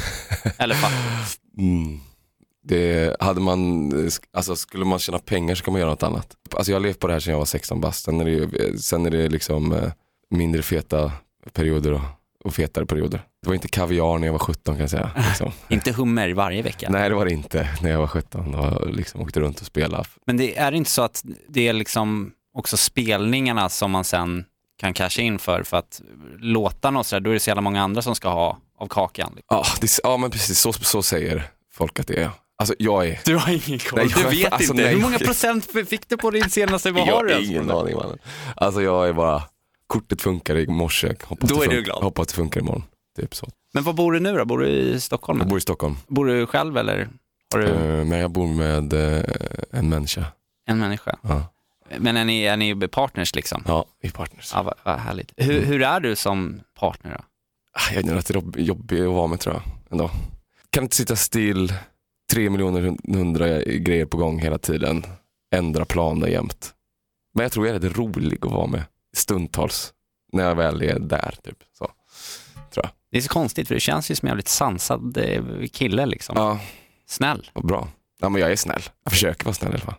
Eller 0.58 0.74
fattig? 0.74 1.30
Mm. 1.58 2.00
Det 2.68 3.16
hade 3.20 3.40
man, 3.40 3.92
alltså 4.32 4.56
skulle 4.56 4.84
man 4.84 4.98
tjäna 4.98 5.18
pengar 5.18 5.54
så 5.54 5.64
kan 5.64 5.72
man 5.72 5.80
göra 5.80 5.90
något 5.90 6.02
annat. 6.02 6.36
Alltså 6.56 6.72
jag 6.72 6.76
har 6.76 6.82
levt 6.86 6.98
på 7.00 7.06
det 7.06 7.12
här 7.12 7.20
sedan 7.20 7.30
jag 7.32 7.38
var 7.38 7.44
16 7.46 7.80
bast. 7.80 8.04
Sen 8.04 8.20
är 8.20 8.24
det, 8.24 8.30
ju- 8.30 8.78
sen 8.78 9.06
är 9.06 9.10
det 9.10 9.28
liksom 9.28 9.72
eh, 9.72 9.92
mindre 10.30 10.62
feta 10.62 11.12
perioder 11.52 11.92
och, 11.92 12.00
och 12.46 12.54
fetare 12.54 12.86
perioder. 12.86 13.20
Det 13.42 13.48
var 13.48 13.54
inte 13.54 13.68
kaviar 13.68 14.18
när 14.18 14.26
jag 14.26 14.32
var 14.32 14.38
17 14.38 14.74
kan 14.74 14.80
jag 14.80 14.90
säga. 14.90 15.10
Liksom. 15.28 15.52
Inte 15.68 15.92
hummer 15.92 16.30
varje 16.34 16.62
vecka. 16.62 16.88
Nej 16.90 17.08
det 17.08 17.14
var 17.14 17.24
det 17.24 17.32
inte 17.32 17.68
när 17.82 17.90
jag 17.90 17.98
var 17.98 18.06
17 18.06 18.54
och 18.54 18.90
liksom 18.94 19.20
åkte 19.20 19.40
runt 19.40 19.60
och 19.60 19.66
spelade. 19.66 20.04
Men 20.26 20.36
det 20.36 20.56
är 20.58 20.72
inte 20.72 20.90
så 20.90 21.02
att 21.02 21.22
det 21.48 21.68
är 21.68 21.72
liksom 21.72 22.32
också 22.54 22.76
spelningarna 22.76 23.68
som 23.68 23.90
man 23.90 24.04
sen 24.04 24.44
kan 24.80 24.94
casha 24.94 25.22
in 25.22 25.38
för, 25.38 25.62
för 25.62 25.76
att 25.76 26.00
låtarna 26.38 26.98
och 26.98 27.06
sådär, 27.06 27.20
då 27.20 27.30
är 27.30 27.34
det 27.34 27.40
så 27.40 27.50
jävla 27.50 27.60
många 27.62 27.82
andra 27.82 28.02
som 28.02 28.14
ska 28.14 28.28
ha 28.28 28.58
av 28.78 28.86
kakan. 28.88 29.32
Liksom. 29.36 29.56
Ja, 29.56 29.64
det, 29.80 29.98
ja 30.02 30.16
men 30.16 30.30
precis 30.30 30.58
så, 30.60 30.72
så 30.72 31.02
säger 31.02 31.42
folk 31.74 32.00
att 32.00 32.06
det 32.06 32.22
är. 32.22 32.30
Alltså 32.58 32.74
jag 32.78 33.08
är 33.08 33.20
Du 33.24 33.36
har 33.36 33.50
ingen 33.68 33.78
koll, 33.78 33.98
Nej, 33.98 34.08
du 34.14 34.20
jag- 34.22 34.30
vet 34.30 34.52
alltså, 34.52 34.72
inte. 34.72 34.84
nej. 34.84 34.94
Hur 34.94 35.00
många 35.02 35.18
procent 35.18 35.64
fick 35.88 36.08
du 36.08 36.16
på 36.16 36.30
din 36.30 36.50
senaste, 36.50 36.90
vad 36.90 37.08
jag 37.08 37.14
har 37.14 37.24
du 37.24 37.32
har 37.34 37.40
ens 37.40 37.48
på 37.48 37.52
ingen 37.54 37.66
det? 37.66 37.74
aning 37.74 37.94
mannen. 37.96 38.18
Alltså 38.56 38.82
jag 38.82 39.08
är 39.08 39.12
bara, 39.12 39.42
kortet 39.86 40.22
funkar 40.22 40.56
i 40.56 40.66
morse, 40.66 41.14
hoppas, 41.24 41.50
Då 41.50 41.58
det 41.60 41.64
är 41.66 41.70
du 41.70 41.82
glad. 41.82 42.02
hoppas 42.02 42.26
det 42.26 42.34
funkar 42.34 42.60
imorgon. 42.60 42.82
Typ 43.18 43.34
så. 43.34 43.48
Men 43.74 43.82
var 43.84 43.92
bor 43.92 44.12
du 44.12 44.20
nu 44.20 44.32
då? 44.36 44.44
Bor 44.44 44.58
du 44.58 44.68
i 44.68 45.00
Stockholm? 45.00 45.38
Jag 45.38 45.48
bor 45.48 45.58
i 45.58 45.60
Stockholm. 45.60 45.96
Bor 46.06 46.26
du 46.26 46.46
själv 46.46 46.76
eller 46.76 47.08
har 47.54 47.60
du 47.60 47.66
Eh, 47.68 48.04
Men 48.04 48.18
jag 48.18 48.30
bor 48.30 48.46
med 48.48 48.92
eh, 48.92 49.24
en 49.70 49.88
människa. 49.88 50.24
en 50.66 50.78
människa? 50.78 51.16
Ja, 51.22 51.42
Men 51.98 52.16
är 52.16 52.24
ni, 52.24 52.42
är 52.42 52.56
ni 52.56 52.88
partners 52.88 53.34
liksom? 53.34 53.62
ja 53.66 53.84
i 54.02 54.10
partners. 54.10 54.50
Ja, 54.54 54.62
vad, 54.62 54.74
vad 54.82 54.98
härligt. 54.98 55.32
Hur, 55.36 55.60
hur 55.64 55.82
är 55.82 56.00
du 56.00 56.16
som 56.16 56.60
partner 56.78 57.10
då? 57.12 57.24
Ah, 57.72 57.94
Jag 57.94 58.08
är 58.08 58.14
rätt 58.14 58.30
jobb- 58.34 58.58
jobbig 58.58 59.00
att 59.00 59.06
vara 59.12 59.26
med 59.26 59.40
tror 59.40 59.54
jag. 59.54 59.62
Ändå. 59.90 60.10
Kan 60.70 60.82
inte 60.82 60.96
sitta 60.96 61.16
still, 61.16 61.72
tre 62.32 62.50
miljoner 62.50 62.80
hund- 62.80 63.16
hundra 63.16 63.62
grejer 63.62 64.06
på 64.06 64.16
gång 64.16 64.38
hela 64.38 64.58
tiden. 64.58 65.06
Ändra 65.54 65.84
planer 65.84 66.26
jämt. 66.26 66.74
Men 67.34 67.42
jag 67.42 67.52
tror 67.52 67.66
jag 67.66 67.76
är 67.76 67.80
rätt 67.80 67.96
rolig 67.98 68.38
att 68.46 68.52
vara 68.52 68.66
med 68.66 68.82
stundtals. 69.16 69.92
När 70.32 70.44
jag 70.44 70.54
väl 70.54 70.82
är 70.82 70.98
där. 70.98 71.34
Typ. 71.44 71.58
Så. 71.78 71.90
Det 73.10 73.18
är 73.18 73.22
så 73.22 73.28
konstigt 73.28 73.68
för 73.68 73.74
det 73.74 73.80
känns 73.80 74.10
ju 74.10 74.14
som 74.14 74.26
en 74.26 74.30
jävligt 74.30 74.48
sansad 74.48 75.16
eh, 75.16 75.42
kille 75.72 76.06
liksom. 76.06 76.34
Ja, 76.38 76.58
Snäll. 77.08 77.50
vad 77.52 77.66
bra. 77.66 77.88
Ja, 78.20 78.28
men 78.28 78.40
jag 78.42 78.52
är 78.52 78.56
snäll. 78.56 78.82
Jag 79.04 79.12
försöker 79.12 79.44
vara 79.44 79.54
snäll 79.54 79.70
i 79.70 79.74
alla 79.74 79.84
fall. 79.84 79.94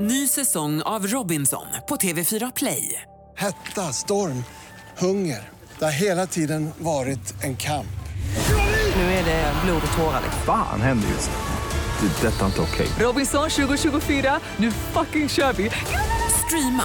Ny 0.00 0.28
säsong 0.28 0.82
av 0.82 1.06
Robinson 1.06 1.66
på 1.88 1.96
TV4 1.96 2.52
Play. 2.56 3.02
Hetta, 3.36 3.92
storm, 3.92 4.44
hunger. 4.98 5.48
Det 5.78 5.84
har 5.84 5.92
hela 5.92 6.26
tiden 6.26 6.70
varit 6.78 7.34
en 7.44 7.56
kamp. 7.56 7.86
Nu 8.96 9.02
är 9.02 9.24
det 9.24 9.52
blod 9.64 9.82
och 9.90 9.96
tårar. 9.96 10.20
liksom. 10.24 10.42
Fan 10.46 10.80
händer 10.80 11.08
just 11.08 11.30
det. 11.30 12.06
Det 12.06 12.28
är 12.28 12.32
detta 12.32 12.46
inte 12.46 12.60
okej. 12.60 12.88
Robinson 12.98 13.50
2024, 13.50 14.40
nu 14.56 14.70
fucking 14.70 15.28
kör 15.28 15.52
vi! 15.52 15.70
Streama 16.46 16.84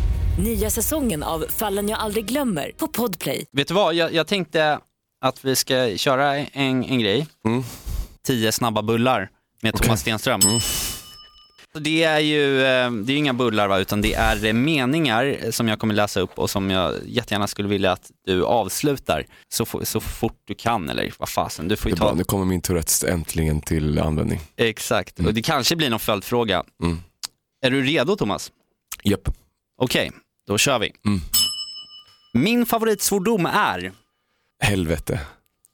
Nya 0.39 0.69
säsongen 0.69 1.23
av 1.23 1.45
Fallen 1.49 1.89
jag 1.89 1.99
aldrig 1.99 2.25
glömmer 2.25 2.71
på 2.77 2.87
Podplay. 2.87 3.45
Vet 3.51 3.67
du 3.67 3.73
vad, 3.73 3.95
jag, 3.95 4.13
jag 4.13 4.27
tänkte 4.27 4.79
att 5.21 5.45
vi 5.45 5.55
ska 5.55 5.97
köra 5.97 6.35
en, 6.37 6.83
en 6.83 6.99
grej. 6.99 7.27
Mm. 7.45 7.63
Tio 8.23 8.51
snabba 8.51 8.81
bullar 8.81 9.29
med 9.61 9.73
Thomas 9.75 10.01
Stenström. 10.01 10.41
Så 11.73 11.79
Det 11.79 12.03
är 12.03 12.19
ju 12.19 12.63
eh, 12.63 12.91
det 12.91 13.13
är 13.13 13.17
inga 13.17 13.33
bullar 13.33 13.67
va, 13.67 13.79
utan 13.79 14.01
det 14.01 14.13
är 14.13 14.45
eh, 14.45 14.53
meningar 14.53 15.51
som 15.51 15.67
jag 15.67 15.79
kommer 15.79 15.93
läsa 15.93 16.19
upp 16.19 16.39
och 16.39 16.49
som 16.49 16.69
jag 16.69 16.95
jättegärna 17.05 17.47
skulle 17.47 17.67
vilja 17.67 17.91
att 17.91 18.11
du 18.25 18.45
avslutar 18.45 19.25
så, 19.49 19.65
så 19.83 19.99
fort 19.99 20.41
du 20.45 20.53
kan 20.53 20.89
eller 20.89 21.13
vad 21.17 21.29
fasen, 21.29 21.67
du 21.67 21.75
får 21.75 21.91
ju 21.91 21.93
är 21.93 21.97
bra. 21.97 22.09
ta... 22.09 22.15
Nu 22.15 22.23
kommer 22.23 22.45
min 22.45 22.61
Tourettes 22.61 23.03
äntligen 23.03 23.61
till 23.61 23.99
användning. 23.99 24.39
Exakt, 24.57 25.19
och 25.19 25.33
det 25.33 25.41
kanske 25.41 25.75
blir 25.75 25.89
någon 25.89 25.99
följdfråga. 25.99 26.63
Mm. 26.83 26.99
Är 27.61 27.71
du 27.71 27.81
redo 27.81 28.15
Thomas? 28.15 28.51
Japp. 29.03 29.29
Okej, 29.83 30.11
då 30.47 30.57
kör 30.57 30.79
vi. 30.79 30.93
Mm. 31.05 31.21
Min 32.33 32.65
favoritsvordom 32.65 33.45
är 33.45 33.91
Helvete. 34.63 35.19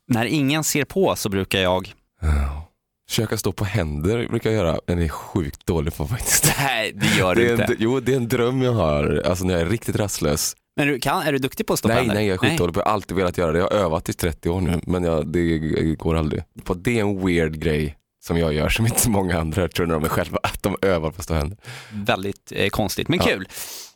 När 0.07 0.25
ingen 0.25 0.63
ser 0.63 0.85
på 0.85 1.15
så 1.15 1.29
brukar 1.29 1.59
jag... 1.59 1.93
Ja. 2.21 2.71
Försöka 3.09 3.37
stå 3.37 3.51
på 3.51 3.65
händer 3.65 4.27
brukar 4.27 4.49
jag 4.49 4.57
göra, 4.57 4.79
men 4.87 4.97
det 4.97 5.03
är 5.03 5.09
sjukt 5.09 5.65
dålig 5.65 5.95
på 5.95 6.07
faktiskt. 6.07 6.53
Nej, 6.59 6.91
det 6.95 7.17
gör 7.17 7.35
Det 7.35 7.41
du 7.41 7.49
är 7.49 7.53
en, 7.53 7.61
inte. 7.61 7.75
jo, 7.79 7.99
det 7.99 8.11
är 8.11 8.17
en 8.17 8.27
dröm 8.27 8.61
jag 8.61 8.73
har, 8.73 9.21
alltså 9.25 9.45
när 9.45 9.53
jag 9.53 9.61
är 9.61 9.69
riktigt 9.69 9.95
rastlös. 9.95 10.55
Men 10.75 10.87
du 10.87 10.99
kan, 10.99 11.21
är 11.21 11.31
du 11.31 11.37
duktig 11.37 11.65
på 11.67 11.73
att 11.73 11.79
stå 11.79 11.87
på 11.87 11.93
Nej, 11.93 11.97
händer? 11.97 12.15
nej, 12.15 12.27
jag 12.27 12.33
är 12.33 12.37
skitdålig 12.37 12.73
på 12.73 12.79
det. 12.79 12.83
Jag 12.83 12.89
har 12.89 12.93
alltid 12.93 13.17
velat 13.17 13.37
göra 13.37 13.51
det. 13.51 13.59
Jag 13.59 13.65
har 13.69 13.77
övat 13.77 14.09
i 14.09 14.13
30 14.13 14.49
år 14.49 14.61
nu, 14.61 14.81
men 14.83 15.03
jag, 15.03 15.27
det 15.27 15.57
går 15.95 16.15
aldrig. 16.15 16.43
På 16.63 16.73
det 16.73 16.99
är 16.99 17.01
en 17.01 17.25
weird 17.25 17.59
grej 17.59 17.97
som 18.19 18.37
jag 18.37 18.53
gör 18.53 18.69
som 18.69 18.85
inte 18.85 18.99
så 18.99 19.09
många 19.09 19.39
andra 19.39 19.67
tror 19.67 19.85
när 19.85 19.93
de 19.93 20.03
är 20.03 20.09
själva, 20.09 20.39
att 20.43 20.63
de 20.63 20.77
övar 20.81 21.11
på 21.11 21.17
att 21.17 21.23
stå 21.23 21.33
händer. 21.33 21.57
Väldigt 21.91 22.51
eh, 22.55 22.69
konstigt, 22.69 23.07
men 23.07 23.19
kul. 23.19 23.47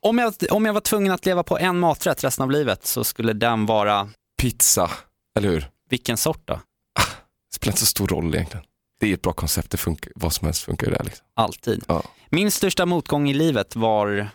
Om 0.04 0.18
jag, 0.18 0.34
om 0.52 0.66
jag 0.66 0.74
var 0.74 0.82
tvungen 0.82 1.12
att 1.12 1.26
leva 1.26 1.44
på 1.44 1.58
en 1.58 1.80
maträtt 1.80 2.24
resten 2.24 2.44
av 2.44 2.52
livet 2.52 2.86
så 2.86 3.04
skulle 3.04 3.34
den 3.34 3.66
vara, 3.66 4.10
Pizza, 4.42 4.92
eller 5.38 5.50
hur? 5.50 5.70
vilken 5.90 6.18
sort 6.18 6.42
då? 6.46 6.54
Det 6.54 7.56
spelar 7.56 7.72
inte 7.72 7.80
så 7.80 7.86
stor 7.86 8.08
roll 8.08 8.36
egentligen. 8.36 8.66
Det 9.00 9.10
är 9.10 9.14
ett 9.14 9.22
bra 9.22 9.34
koncept, 9.34 9.72
det 9.72 9.78
funkar, 9.78 10.12
vad 10.16 10.34
som 10.34 10.46
helst 10.46 10.64
funkar 10.64 10.88
ju 10.88 10.94
där 10.94 11.04
liksom. 11.04 11.26
Alltid. 11.34 11.84
Ja. 11.88 12.04
Min 12.30 12.52
största 12.52 12.86
motgång 12.86 13.30
i 13.30 13.34
livet 13.34 13.76
var, 13.76 14.30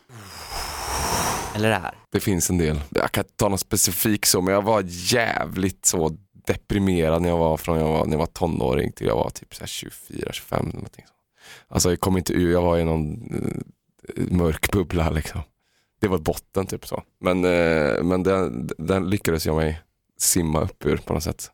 eller 1.55 1.69
det 1.69 1.77
här. 1.77 1.95
Det 2.13 2.21
finns 2.21 2.51
en 2.51 2.59
del. 2.59 2.81
Jag 2.91 3.13
kan 3.13 3.25
inte 3.25 3.37
ta 3.37 3.49
någon 3.49 3.59
specifik 3.59 4.27
så, 4.27 4.41
men 4.41 4.55
jag 4.55 4.63
var 4.63 4.85
jävligt 4.87 5.87
så 5.87 6.17
deprimerad 6.47 7.23
när 7.23 7.29
jag 7.29 7.39
var 7.39 7.57
från 7.57 7.79
jag 7.79 7.89
var, 7.89 8.05
när 8.05 8.13
jag 8.13 8.19
var 8.19 8.27
tonåring 8.27 8.93
till 8.93 9.07
jag 9.07 9.17
var 9.17 9.31
typ 9.31 9.55
så 9.55 9.61
här 9.61 9.67
24, 9.67 10.33
25 10.33 10.61
eller 10.61 10.73
någonting. 10.73 11.05
Så. 11.09 11.15
Alltså 11.75 11.91
jag 11.91 12.01
kom 12.01 12.17
inte 12.17 12.33
ur, 12.33 12.53
jag 12.53 12.63
var 12.63 12.79
i 12.79 12.85
någon 12.85 13.33
eh, 14.17 14.23
mörk 14.31 14.73
bubbla 14.73 15.11
liksom. 15.11 15.41
Det 16.07 16.11
var 16.11 16.19
botten 16.19 16.67
typ 16.67 16.87
så. 16.87 17.03
Men, 17.21 17.45
eh, 17.45 18.03
men 18.03 18.23
den, 18.23 18.71
den 18.79 19.11
lyckades 19.11 19.47
jag 19.47 19.57
mig 19.57 19.81
simma 20.19 20.61
upp 20.61 20.87
ur 20.87 20.97
på 20.97 21.15
något 21.15 21.23
sätt. 21.23 21.51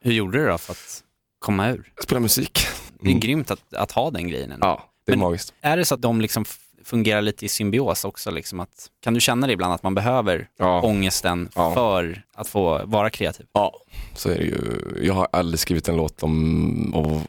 Hur 0.00 0.12
gjorde 0.12 0.38
du 0.38 0.46
då 0.46 0.58
för 0.58 0.72
att 0.72 1.02
komma 1.38 1.70
ur? 1.70 1.92
Spela 2.02 2.20
musik. 2.20 2.58
Det 3.00 3.06
är 3.06 3.10
Mm. 3.10 3.20
grymt 3.20 3.50
att, 3.50 3.74
att 3.74 3.92
ha 3.92 4.10
den 4.10 4.28
grejen. 4.28 4.52
ändå. 4.52 4.66
Ja, 4.66 4.88
det 5.06 5.12
är 5.12 5.16
Men- 5.16 5.24
magiskt. 5.24 5.54
Är 5.60 5.76
det 5.76 5.84
så 5.84 5.94
att 5.94 6.02
de 6.02 6.20
liksom 6.20 6.44
fungerar 6.84 7.22
lite 7.22 7.44
i 7.44 7.48
symbios 7.48 8.04
också? 8.04 8.30
Liksom 8.30 8.60
att, 8.60 8.90
kan 9.02 9.14
du 9.14 9.20
känna 9.20 9.46
det 9.46 9.52
ibland 9.52 9.72
att 9.74 9.82
man 9.82 9.94
behöver 9.94 10.48
Ja. 10.58 10.82
ångesten 10.82 11.48
Ja. 11.54 11.74
för 11.74 12.22
att 12.34 12.48
få 12.48 12.80
vara 12.86 13.10
kreativ? 13.10 13.46
Ja, 13.52 13.74
så 14.14 14.28
är 14.30 14.34
det 14.38 14.44
ju. 14.44 14.80
Jag 15.06 15.14
har 15.14 15.28
aldrig 15.32 15.60
skrivit 15.60 15.88
en 15.88 15.96
låt 15.96 16.22
om 16.22 16.94
att 16.94 17.28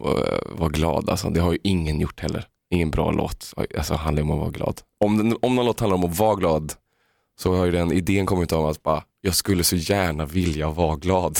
vara 0.60 0.70
glad. 0.70 1.10
Alltså, 1.10 1.30
det 1.30 1.40
har 1.40 1.52
ju 1.52 1.60
ingen 1.64 2.00
gjort 2.00 2.20
heller. 2.20 2.48
Ingen 2.74 2.92
bra 2.92 3.12
låt 3.12 3.54
alltså, 3.78 3.94
handlar 3.94 4.24
om 4.24 4.32
att 4.32 4.40
vara 4.40 4.50
glad. 4.50 4.82
Om, 5.00 5.18
den, 5.18 5.38
om 5.42 5.56
någon 5.56 5.66
låt 5.66 5.80
handlar 5.80 5.96
om 5.98 6.04
att 6.04 6.18
vara 6.20 6.36
glad 6.36 6.74
så 7.40 7.56
har 7.56 7.66
ju 7.66 7.72
den 7.72 7.92
idén 7.92 8.26
kommit 8.26 8.52
av 8.54 8.66
att 8.66 8.84
bara, 8.84 9.04
jag 9.22 9.36
skulle 9.36 9.64
så 9.64 9.76
gärna 9.76 10.26
vilja 10.26 10.70
vara 10.70 10.96
glad. 10.96 11.34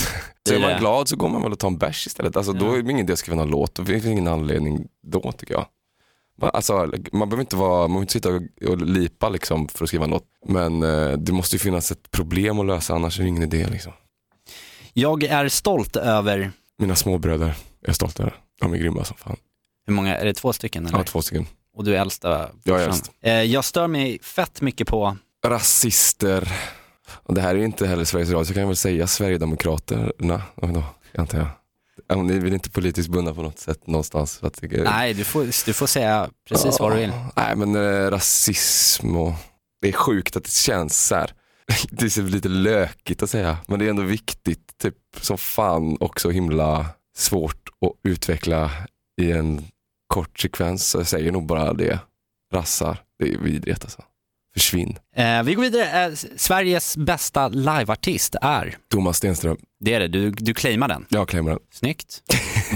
Det 0.44 0.50
Så 0.50 0.56
är 0.56 0.60
man 0.60 0.70
det. 0.70 0.80
glad 0.80 1.08
så 1.08 1.16
går 1.16 1.30
man 1.30 1.42
väl 1.42 1.52
och 1.52 1.60
tar 1.60 1.68
en 1.68 1.78
bärs 1.78 2.08
istället. 2.08 2.38
Alltså, 2.38 2.54
Då 2.54 2.66
Ja. 2.66 2.72
är 2.78 2.82
det 2.82 2.92
ingen 2.92 3.00
idé 3.06 3.14
att 3.14 3.20
skriva 3.20 3.36
någon 3.38 3.50
låt. 3.52 3.76
Då 3.76 3.86
finns 3.86 4.04
det 4.04 4.12
ingen 4.12 4.28
anledning 4.28 4.88
då 5.04 5.32
tycker 5.32 5.54
jag. 5.54 5.66
Man, 6.42 6.50
alltså, 6.54 6.92
man 7.12 7.30
behöver 7.30 7.42
inte, 7.42 7.56
vara, 7.56 7.80
man 7.80 7.88
behöver 7.88 8.02
inte 8.02 8.14
sitta 8.14 8.30
och, 8.72 8.78
lipa 8.82 9.30
liksom, 9.30 9.68
för 9.68 9.84
att 9.86 9.88
skriva 9.90 10.04
en 10.06 10.10
låt. 10.12 10.24
Men 10.48 10.84
eh, 10.84 11.12
det 11.18 11.32
måste 11.32 11.56
ju 11.56 11.60
finnas 11.60 11.92
ett 11.92 12.12
problem 12.12 12.60
att 12.60 12.66
lösa 12.66 12.94
annars 12.96 13.20
är 13.20 13.24
det 13.24 13.30
ingen 13.30 13.44
idé. 13.44 13.68
Liksom. 13.72 13.92
Jag 14.94 15.24
är 15.24 15.48
stolt 15.50 15.96
över, 15.96 16.52
Mina 16.78 16.96
småbröder 16.96 17.54
är 17.88 17.92
stolt 17.94 18.20
över. 18.20 18.36
De 18.62 18.74
är 18.74 18.78
grymma 18.78 19.04
som 19.04 19.18
fan. 19.18 19.38
Hur 19.86 19.94
många, 19.94 20.18
är 20.18 20.26
det 20.26 20.34
två 20.34 20.54
stycken? 20.54 20.86
Eller? 20.86 20.98
Ja, 20.98 21.04
två 21.04 21.22
stycken. 21.22 21.48
Och 21.76 21.84
du 21.84 21.96
är 21.96 22.02
äldsta? 22.02 22.50
Jag 22.64 22.82
är 22.82 22.86
äldst. 22.88 23.12
Eh, 23.22 23.34
jag 23.34 23.66
stör 23.66 23.88
mig 23.88 24.20
fett 24.22 24.62
mycket 24.62 24.88
på, 24.88 25.18
Rasister. 25.46 26.52
Och 27.24 27.34
det 27.34 27.42
här 27.42 27.50
är 27.50 27.60
ju 27.60 27.66
inte 27.66 27.88
heller 27.88 28.06
Sveriges 28.06 28.30
Radio, 28.30 28.46
så 28.46 28.54
kan 28.54 28.62
jag 28.62 28.68
väl 28.68 28.76
säga 28.76 29.08
Sverigedemokraterna. 29.08 30.42
Då, 30.58 30.84
antar 31.18 31.38
jag. 31.38 31.48
Ja, 32.08 32.16
Ni 32.16 32.36
är 32.36 32.40
väl 32.40 32.54
inte 32.54 32.70
politiskt 32.70 33.10
bundna 33.10 33.34
på 33.34 33.42
något 33.42 33.60
sätt 33.60 33.88
någonstans? 33.88 34.40
Det, 34.60 34.84
nej 34.84 35.14
du 35.14 35.24
får, 35.24 35.66
du 35.66 35.74
får 35.74 35.88
säga 35.88 36.30
precis 36.50 36.80
vad 36.80 36.92
du 36.92 36.96
vill. 36.96 37.12
Nej 37.36 37.56
men 37.56 37.76
eh, 37.76 38.12
rasism 38.12 39.18
och 39.18 39.34
det 39.82 39.88
är 39.88 39.92
sjukt 39.94 40.36
att 40.36 40.44
det 40.44 40.52
känns 40.52 41.08
så 41.08 41.16
här. 41.16 41.34
Det 41.90 42.18
är 42.18 42.22
lite 42.22 42.50
lökigt 42.50 43.24
att 43.24 43.30
säga 43.30 43.58
men 43.68 43.80
det 43.80 43.86
är 43.86 43.90
ändå 43.90 44.04
viktigt 44.04 44.78
typ 44.82 44.96
som 45.22 45.38
fan 45.38 45.96
och 45.96 46.22
så 46.22 46.30
himla 46.30 46.86
svårt 47.16 47.70
att 47.86 48.10
utveckla 48.10 48.72
i 49.22 49.32
en 49.32 49.66
kort 50.08 50.40
sekvens. 50.40 50.90
Så 50.90 50.98
jag 50.98 51.08
säger 51.08 51.32
nog 51.32 51.46
bara 51.46 51.74
det. 51.74 52.00
Rassar, 52.54 52.98
det 53.20 53.34
är 53.34 53.38
vidrigt 53.38 53.84
alltså. 53.84 54.02
Försvinn. 54.54 54.98
Eh, 55.16 55.44
vi 55.44 55.54
går 55.54 55.64
vidare, 55.64 56.06
eh, 56.06 56.14
Sveriges 56.36 56.98
bästa 56.98 57.48
liveartist 57.48 58.36
är, 58.42 58.78
Thomas 58.92 59.18
Stenström, 59.18 59.58
det 59.80 59.94
är 59.94 60.00
det, 60.00 60.08
du, 60.08 60.32
du 60.32 60.54
claimar 60.54 60.88
den. 60.88 61.06
jag 61.10 61.30
claimar 61.30 61.50
den. 61.52 61.60
Snyggt. 61.72 62.24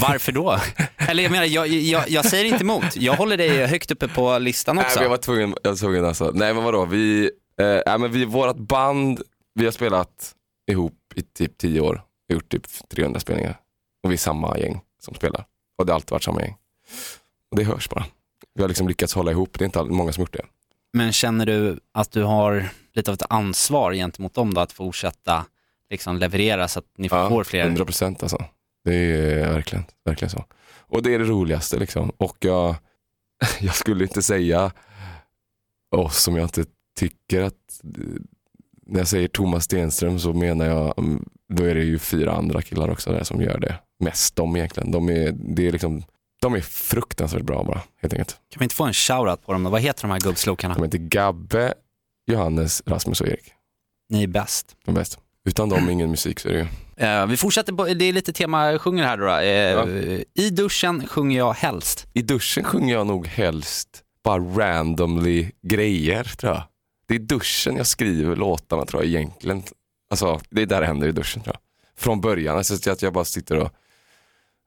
Varför 0.02 0.32
då? 0.32 0.60
Eller 0.98 1.24
jag 1.24 1.32
menar, 1.32 1.46
jag, 1.46 1.68
jag, 1.68 2.10
jag 2.10 2.26
säger 2.26 2.46
inte 2.46 2.64
emot. 2.64 2.96
Jag 2.96 3.14
håller 3.14 3.38
dig 3.38 3.66
högt 3.66 3.92
uppe 3.92 4.08
på 4.08 4.38
listan 4.40 4.76
Nej, 4.76 4.86
också. 4.86 4.98
men 5.00 5.04
jag 5.04 5.10
var 5.10 5.18
tvungen, 5.18 5.56
jag 5.64 5.72
var 5.72 5.78
tvungen 5.78 6.06
alltså. 6.06 6.32
Nej 6.34 6.54
men 6.54 6.64
vadå, 6.64 6.86
vi, 6.86 7.32
eh, 7.62 7.82
nej, 7.86 8.00
men 8.00 8.12
vi, 8.12 8.26
vårat 8.26 8.58
band, 8.58 9.22
vi 9.54 9.66
har 9.66 9.72
spelat 9.72 10.34
ihop 10.72 10.94
i 11.16 11.22
typ 11.22 11.58
tio 11.58 11.82
år. 11.82 12.02
Vi 12.28 12.34
har 12.34 12.42
gjort 12.42 12.50
typ 12.52 12.90
300 12.90 13.20
spelningar. 13.20 13.58
Och 14.04 14.12
vi 14.12 14.14
är 14.14 14.18
samma 14.18 14.58
gäng 14.60 14.82
som 15.02 15.16
spelar. 15.16 15.46
Och 15.78 15.86
det 15.86 15.92
har 15.92 15.96
alltid 15.96 16.12
varit 16.12 16.24
samma 16.24 16.42
gäng. 16.42 16.56
Och 17.52 17.58
det 17.58 17.64
hörs 17.64 17.90
bara. 17.90 18.06
Vi 18.54 18.62
har 18.62 18.68
liksom 18.68 18.88
lyckats 18.88 19.14
hålla 19.14 19.32
ihop, 19.32 19.60
det 19.60 19.64
är 19.64 19.66
inte 19.66 19.84
många 19.84 20.12
som 20.12 20.22
gjort 20.22 20.34
det. 20.34 20.46
Men 20.94 21.14
känner 21.14 21.46
du 21.46 21.80
att 21.94 22.12
du 22.12 22.24
har 22.24 22.70
lite 22.94 23.12
av 23.12 23.16
ett 23.16 23.26
ansvar 23.30 23.94
gentemot 23.94 24.34
dem 24.34 24.54
då 24.54 24.62
att 24.62 24.72
fortsätta 24.72 25.46
liksom 25.90 26.18
leverera 26.18 26.68
så 26.68 26.80
att 26.80 26.86
ni 26.98 27.10
får 27.10 27.44
fler? 27.44 27.66
100 27.66 27.86
procent 27.86 28.24
alltså. 28.24 28.46
Det 28.84 28.96
är 28.96 29.52
verkligen, 29.54 29.86
verkligen 30.06 30.30
så. 30.30 30.46
Och 30.90 31.04
det 31.04 31.14
är 31.14 31.20
det 31.20 31.26
roligaste 31.26 31.80
liksom. 31.80 32.12
Och 32.18 32.38
jag, 32.40 32.76
jag 33.60 33.76
skulle 33.76 34.04
inte 34.04 34.22
säga 34.22 34.72
oss 35.96 36.28
om 36.28 36.36
jag 36.36 36.46
inte 36.46 36.66
tycker 37.00 37.42
att 37.42 37.82
när 38.88 39.00
jag 39.00 39.08
säger 39.08 39.28
Thomas 39.28 39.64
Stenström 39.64 40.20
så 40.20 40.34
menar 40.34 40.66
jag, 40.66 41.00
mm, 41.00 41.26
då 41.54 41.64
är 41.64 41.76
det 41.76 41.84
ju 41.84 42.00
fyra 42.00 42.32
andra 42.32 42.62
killar 42.62 42.90
också 42.90 43.12
där 43.12 43.24
som 43.24 43.42
gör 43.42 43.60
det. 43.60 43.76
Mest 44.00 44.36
de 44.36 44.56
egentligen. 44.56 44.92
De 44.92 45.10
är, 45.10 45.32
det 45.32 45.68
är 45.68 45.72
liksom, 45.72 46.04
de 46.42 46.54
är 46.54 46.62
fruktansvärt 46.62 47.42
bra 47.44 47.64
bara, 47.64 47.82
helt 48.02 48.14
enkelt. 48.14 48.30
Kan 48.30 48.60
vi 48.60 48.64
inte 48.64 48.76
få 48.76 48.84
en 48.84 48.94
shoutout 48.94 49.46
på 49.46 49.54
dem 49.54 49.64
då? 49.64 49.70
Vad 49.70 49.82
heter 49.82 50.02
de 50.02 50.12
här 50.12 50.20
gubbslokarna? 50.20 50.74
De 50.74 50.84
heter 50.84 50.98
Gabbe, 50.98 51.74
Johannes, 52.32 52.84
Rasmus 52.86 53.22
och 53.22 53.28
Erik. 53.28 53.46
Ni 54.10 54.24
är 54.24 54.28
bäst. 54.28 54.76
De 54.86 54.92
är 54.92 55.00
bäst. 55.00 55.20
Utan 55.46 55.70
dem 55.70 55.90
ingen 55.90 56.10
musik 56.10 56.40
så 56.40 56.50
är 56.50 56.54
det 56.54 56.60
ju. 56.60 56.68
Eh, 57.06 57.26
vi 57.26 57.38
fortsätter 57.38 57.74
på, 57.74 57.86
det 57.86 58.06
är 58.06 58.14
lite 58.14 58.34
tema 58.34 58.80
sjunger 58.80 59.04
här 59.04 59.18
då. 59.18 59.26
då. 59.26 59.38
Eh, 59.38 60.18
Ja. 60.18 60.24
I 60.44 60.50
duschen 60.50 61.08
sjunger 61.08 61.38
jag 61.38 61.54
helst. 61.54 62.08
I 62.14 62.22
duschen 62.22 62.64
sjunger 62.64 62.94
jag 62.94 63.08
nog 63.08 63.28
helst 63.28 64.04
bara 64.24 64.40
randomly 64.40 65.52
grejer 65.68 66.24
tror 66.24 66.54
jag. 66.54 66.64
Det 67.08 67.14
är 67.14 67.20
i 67.20 67.24
duschen 67.24 67.76
jag 67.76 67.88
skriver 67.88 68.36
låtarna 68.36 68.86
tror 68.86 69.04
jag 69.04 69.10
egentligen. 69.10 69.64
Alltså 70.10 70.40
det 70.50 70.62
är 70.62 70.66
där 70.66 70.82
det 70.82 70.88
händer 70.88 71.08
i 71.08 71.12
duschen 71.12 71.44
tror 71.44 71.56
jag. 71.56 71.62
Från 71.96 72.22
början, 72.22 72.58
alltså 72.58 72.92
att 72.92 73.02
jag 73.02 73.14
bara 73.14 73.26
sitter 73.26 73.58
och 73.58 73.70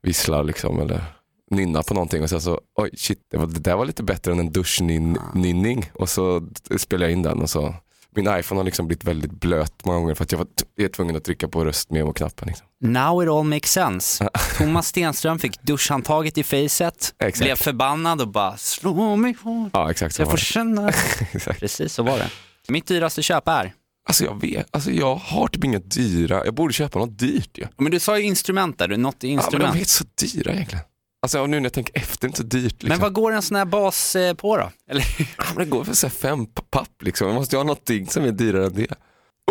visslar 0.01 0.43
liksom 0.43 0.79
eller 0.79 1.03
nynnar 1.51 1.83
på 1.83 1.93
någonting 1.93 2.23
och 2.23 2.29
sen 2.29 2.41
så, 2.41 2.61
oj 2.75 2.89
shit, 2.97 3.19
det, 3.31 3.37
var, 3.37 3.47
det 3.47 3.59
där 3.59 3.75
var 3.75 3.85
lite 3.85 4.03
bättre 4.03 4.31
än 4.31 4.39
en 4.39 4.51
duschnynning 4.51 5.91
och 5.93 6.09
så 6.09 6.47
spelar 6.77 7.05
jag 7.05 7.11
in 7.11 7.21
den 7.21 7.41
och 7.41 7.49
så 7.49 7.75
min 8.15 8.37
iPhone 8.39 8.59
har 8.59 8.63
liksom 8.63 8.87
blivit 8.87 9.03
väldigt 9.03 9.31
blöt 9.31 9.85
många 9.85 9.99
gånger 9.99 10.15
för 10.15 10.23
att 10.23 10.31
jag 10.31 10.39
var 10.39 10.47
är 10.77 10.87
tvungen 10.87 11.15
att 11.15 11.23
trycka 11.23 11.47
på 11.47 11.65
röstmemo-knappen. 11.65 12.47
Liksom. 12.47 12.67
Now 12.81 13.23
it 13.23 13.29
all 13.29 13.43
makes 13.43 13.71
sense. 13.71 14.29
Thomas 14.57 14.87
Stenström 14.87 15.39
fick 15.39 15.61
duschhandtaget 15.61 16.37
i 16.37 16.43
facet, 16.43 17.13
Exakt. 17.19 17.39
blev 17.45 17.55
förbannad 17.55 18.21
och 18.21 18.27
bara 18.27 18.57
slå 18.57 19.15
mig 19.15 19.35
hårt. 19.43 19.69
Ja 19.73 19.91
exakt 19.91 20.15
så 20.15 20.21
jag 20.21 20.29
får 20.31 20.37
känna. 20.37 20.89
Exakt. 21.31 21.59
Precis 21.59 21.93
så 21.93 22.03
var 22.03 22.17
det. 22.17 22.29
Mitt 22.67 22.87
dyraste 22.87 23.21
köp 23.23 23.47
är? 23.47 23.73
Alltså 24.07 24.25
jag 24.25 24.41
vet, 24.41 24.67
alltså 24.71 24.91
jag 24.91 25.15
har 25.15 25.47
typ 25.47 25.63
inga 25.63 25.79
dyra, 25.79 26.45
jag 26.45 26.53
borde 26.53 26.73
köpa 26.73 26.99
något 26.99 27.19
dyrt 27.19 27.57
ju. 27.57 27.67
Men 27.77 27.91
du 27.91 27.99
sa 27.99 28.17
ju 28.19 28.23
instrument 28.25 28.77
där, 28.77 28.87
du 28.87 28.97
något 28.97 29.15
Ja, 29.19 29.27
men 29.27 29.31
instrument. 29.31 29.73
de 29.73 29.79
är 29.81 29.85
så 29.85 30.03
dyra 30.21 30.53
egentligen. 30.53 30.85
Alltså 31.21 31.45
nu 31.45 31.59
när 31.59 31.65
jag 31.65 31.73
tänker 31.73 31.97
efter, 32.01 32.17
det 32.21 32.25
är 32.25 32.27
inte 32.27 32.37
så 32.37 32.43
dyrt. 32.43 32.63
Liksom. 32.71 32.89
Men 32.89 32.99
vad 32.99 33.13
går 33.13 33.31
en 33.31 33.41
sån 33.41 33.57
här 33.57 33.65
bas 33.65 34.15
eh, 34.15 34.33
på 34.33 34.57
då? 34.57 34.71
Eller? 34.89 35.05
Ja, 35.37 35.43
men 35.47 35.57
det 35.57 35.69
går 35.69 35.83
för 35.83 35.93
så 35.93 36.09
fem 36.09 36.45
papp 36.45 37.01
liksom. 37.01 37.27
Jag 37.27 37.35
måste 37.35 37.55
ju 37.55 37.57
ha 37.57 37.63
någonting 37.63 38.07
som 38.07 38.23
är 38.23 38.31
dyrare 38.31 38.65
än 38.65 38.73
det. 38.73 38.87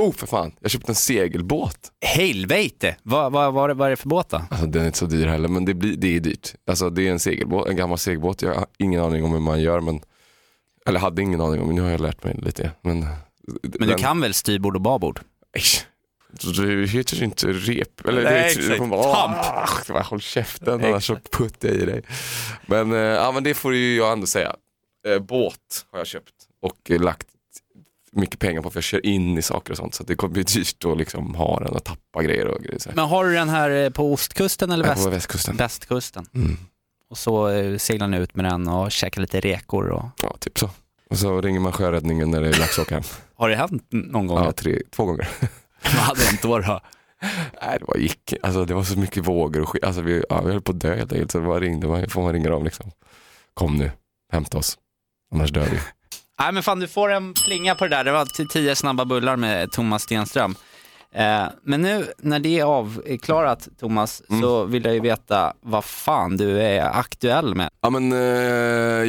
Oh 0.00 0.12
för 0.12 0.26
fan, 0.26 0.52
jag 0.60 0.70
köpte 0.70 0.92
en 0.92 0.96
segelbåt. 0.96 1.78
Helvete! 2.04 2.96
Vad, 3.02 3.32
vad, 3.32 3.54
vad, 3.54 3.76
vad 3.76 3.86
är 3.86 3.90
det 3.90 3.96
för 3.96 4.08
båt 4.08 4.28
då? 4.28 4.42
Alltså 4.50 4.66
den 4.66 4.82
är 4.82 4.86
inte 4.86 4.98
så 4.98 5.06
dyr 5.06 5.26
heller, 5.26 5.48
men 5.48 5.64
det, 5.64 5.74
blir, 5.74 5.96
det 5.96 6.16
är 6.16 6.20
dyrt. 6.20 6.54
Alltså 6.66 6.90
det 6.90 7.08
är 7.08 7.12
en 7.12 7.20
segelbåt, 7.20 7.68
en 7.68 7.76
gammal 7.76 7.98
segelbåt. 7.98 8.42
Jag 8.42 8.54
har 8.54 8.66
ingen 8.78 9.00
aning 9.00 9.24
om 9.24 9.32
hur 9.32 9.40
man 9.40 9.60
gör, 9.60 9.80
men 9.80 10.00
eller 10.86 11.00
hade 11.00 11.22
ingen 11.22 11.40
aning 11.40 11.60
om, 11.60 11.66
men 11.66 11.76
nu 11.76 11.82
har 11.82 11.90
jag 11.90 12.00
lärt 12.00 12.24
mig 12.24 12.34
lite. 12.42 12.70
Men, 12.82 13.06
Men 13.78 13.88
du 13.88 13.94
kan 13.94 14.20
väl 14.20 14.34
styrbord 14.34 14.76
och 14.76 14.82
babord? 14.82 15.20
Det 16.56 16.86
heter 16.86 17.22
inte 17.22 17.46
rep. 17.46 18.06
Eller 18.06 18.24
Nej, 18.24 18.32
det 18.32 18.40
exakt. 18.40 18.66
heter, 18.66 19.12
Tamp. 19.86 20.06
Håll 20.06 20.20
käften, 20.20 20.84
annars 20.84 21.06
så 21.06 21.16
puttar 21.30 21.68
jag 21.68 21.76
i 21.76 21.84
dig. 21.84 22.02
Men, 22.66 22.92
eh, 22.92 22.98
ja, 22.98 23.32
men 23.32 23.44
det 23.44 23.54
får 23.54 23.74
ju 23.74 23.96
jag 23.96 24.12
ändå 24.12 24.26
säga. 24.26 24.56
Eh, 25.08 25.18
båt 25.18 25.86
har 25.92 25.98
jag 25.98 26.06
köpt 26.06 26.32
och 26.62 26.90
eh, 26.90 27.00
lagt 27.00 27.26
mycket 28.12 28.38
pengar 28.38 28.62
på 28.62 28.70
för 28.70 28.76
jag 28.76 28.84
kör 28.84 29.06
in 29.06 29.38
i 29.38 29.42
saker 29.42 29.70
och 29.70 29.76
sånt. 29.76 29.94
Så 29.94 30.02
det 30.04 30.14
kommer 30.14 30.32
bli 30.32 30.42
dyrt 30.42 30.84
att 30.84 30.98
liksom 30.98 31.34
ha 31.34 31.60
den 31.60 31.68
och 31.68 31.84
tappa 31.84 32.22
grejer 32.22 32.46
och 32.46 32.62
grejer. 32.62 32.80
Men 32.94 33.04
har 33.04 33.24
du 33.24 33.34
den 33.34 33.48
här 33.48 33.90
på 33.90 34.12
ostkusten 34.12 34.70
eller 34.72 34.84
väst? 34.84 35.04
på 35.04 35.10
västkusten. 35.10 35.56
västkusten? 35.56 36.26
Mm. 36.34 36.56
Och 37.10 37.18
så 37.18 37.48
seglar 37.78 38.08
ni 38.08 38.16
ut 38.16 38.34
med 38.34 38.44
den 38.44 38.68
och 38.68 38.92
käkar 38.92 39.20
lite 39.20 39.40
rekor 39.40 39.88
och... 39.88 40.04
Ja, 40.22 40.36
typ 40.40 40.58
så. 40.58 40.70
Och 41.10 41.18
så 41.18 41.40
ringer 41.40 41.60
man 41.60 41.72
sjöräddningen 41.72 42.30
när 42.30 42.40
det 42.40 42.48
är 42.48 42.58
dags 42.58 42.78
att 42.78 42.86
åka 42.86 42.94
hem. 42.94 43.04
Har 43.34 43.48
det 43.48 43.56
hänt 43.56 43.86
någon 43.90 44.26
gång? 44.26 44.44
Ja, 44.44 44.52
tre, 44.52 44.82
två 44.90 45.04
gånger. 45.04 45.28
Vad 45.82 45.92
hade 45.92 46.22
hänt 46.22 46.42
då? 46.42 46.58
då? 46.58 46.80
Nej, 47.62 47.78
det 47.78 47.84
var 47.88 47.96
gick. 47.96 48.34
Alltså 48.42 48.64
det 48.64 48.74
var 48.74 48.82
så 48.82 48.98
mycket 48.98 49.26
vågor 49.26 49.60
och 49.60 49.68
skit. 49.68 49.84
Alltså 49.84 50.02
vi, 50.02 50.24
ja, 50.28 50.40
vi 50.40 50.52
höll 50.52 50.60
på 50.60 50.72
att 50.72 50.80
dö 50.80 50.96
helt 50.96 51.12
enkelt. 51.12 51.30
Så 51.30 51.38
det 51.38 51.46
var 51.46 51.60
ringde 51.60 51.86
man, 51.86 52.08
får 52.08 52.22
man 52.22 52.32
ringa 52.32 52.50
dem 52.50 52.64
liksom. 52.64 52.90
Kom 53.54 53.76
nu, 53.76 53.90
hämta 54.32 54.58
oss. 54.58 54.78
Annars 55.34 55.50
dör 55.50 55.64
vi. 55.64 55.78
Nej 56.40 56.52
men 56.52 56.62
fan 56.62 56.80
du 56.80 56.88
får 56.88 57.12
en 57.12 57.34
plinga 57.34 57.74
på 57.74 57.84
det 57.84 57.96
där. 57.96 58.04
Det 58.04 58.12
var 58.12 58.48
tio 58.48 58.76
snabba 58.76 59.04
bullar 59.04 59.36
med 59.36 59.72
Thomas 59.72 60.02
Stenström. 60.02 60.54
Eh, 61.14 61.44
men 61.62 61.82
nu 61.82 62.06
när 62.18 62.38
det 62.38 62.58
är 62.58 62.64
avklarat 62.64 63.68
Thomas 63.80 64.22
så 64.40 64.64
vill 64.64 64.84
jag 64.84 64.94
ju 64.94 65.00
veta 65.00 65.52
vad 65.60 65.84
fan 65.84 66.36
du 66.36 66.62
är 66.62 66.98
aktuell 66.98 67.54
med. 67.54 67.70
Ja 67.80 67.90
men 67.90 68.12
eh, 68.12 68.18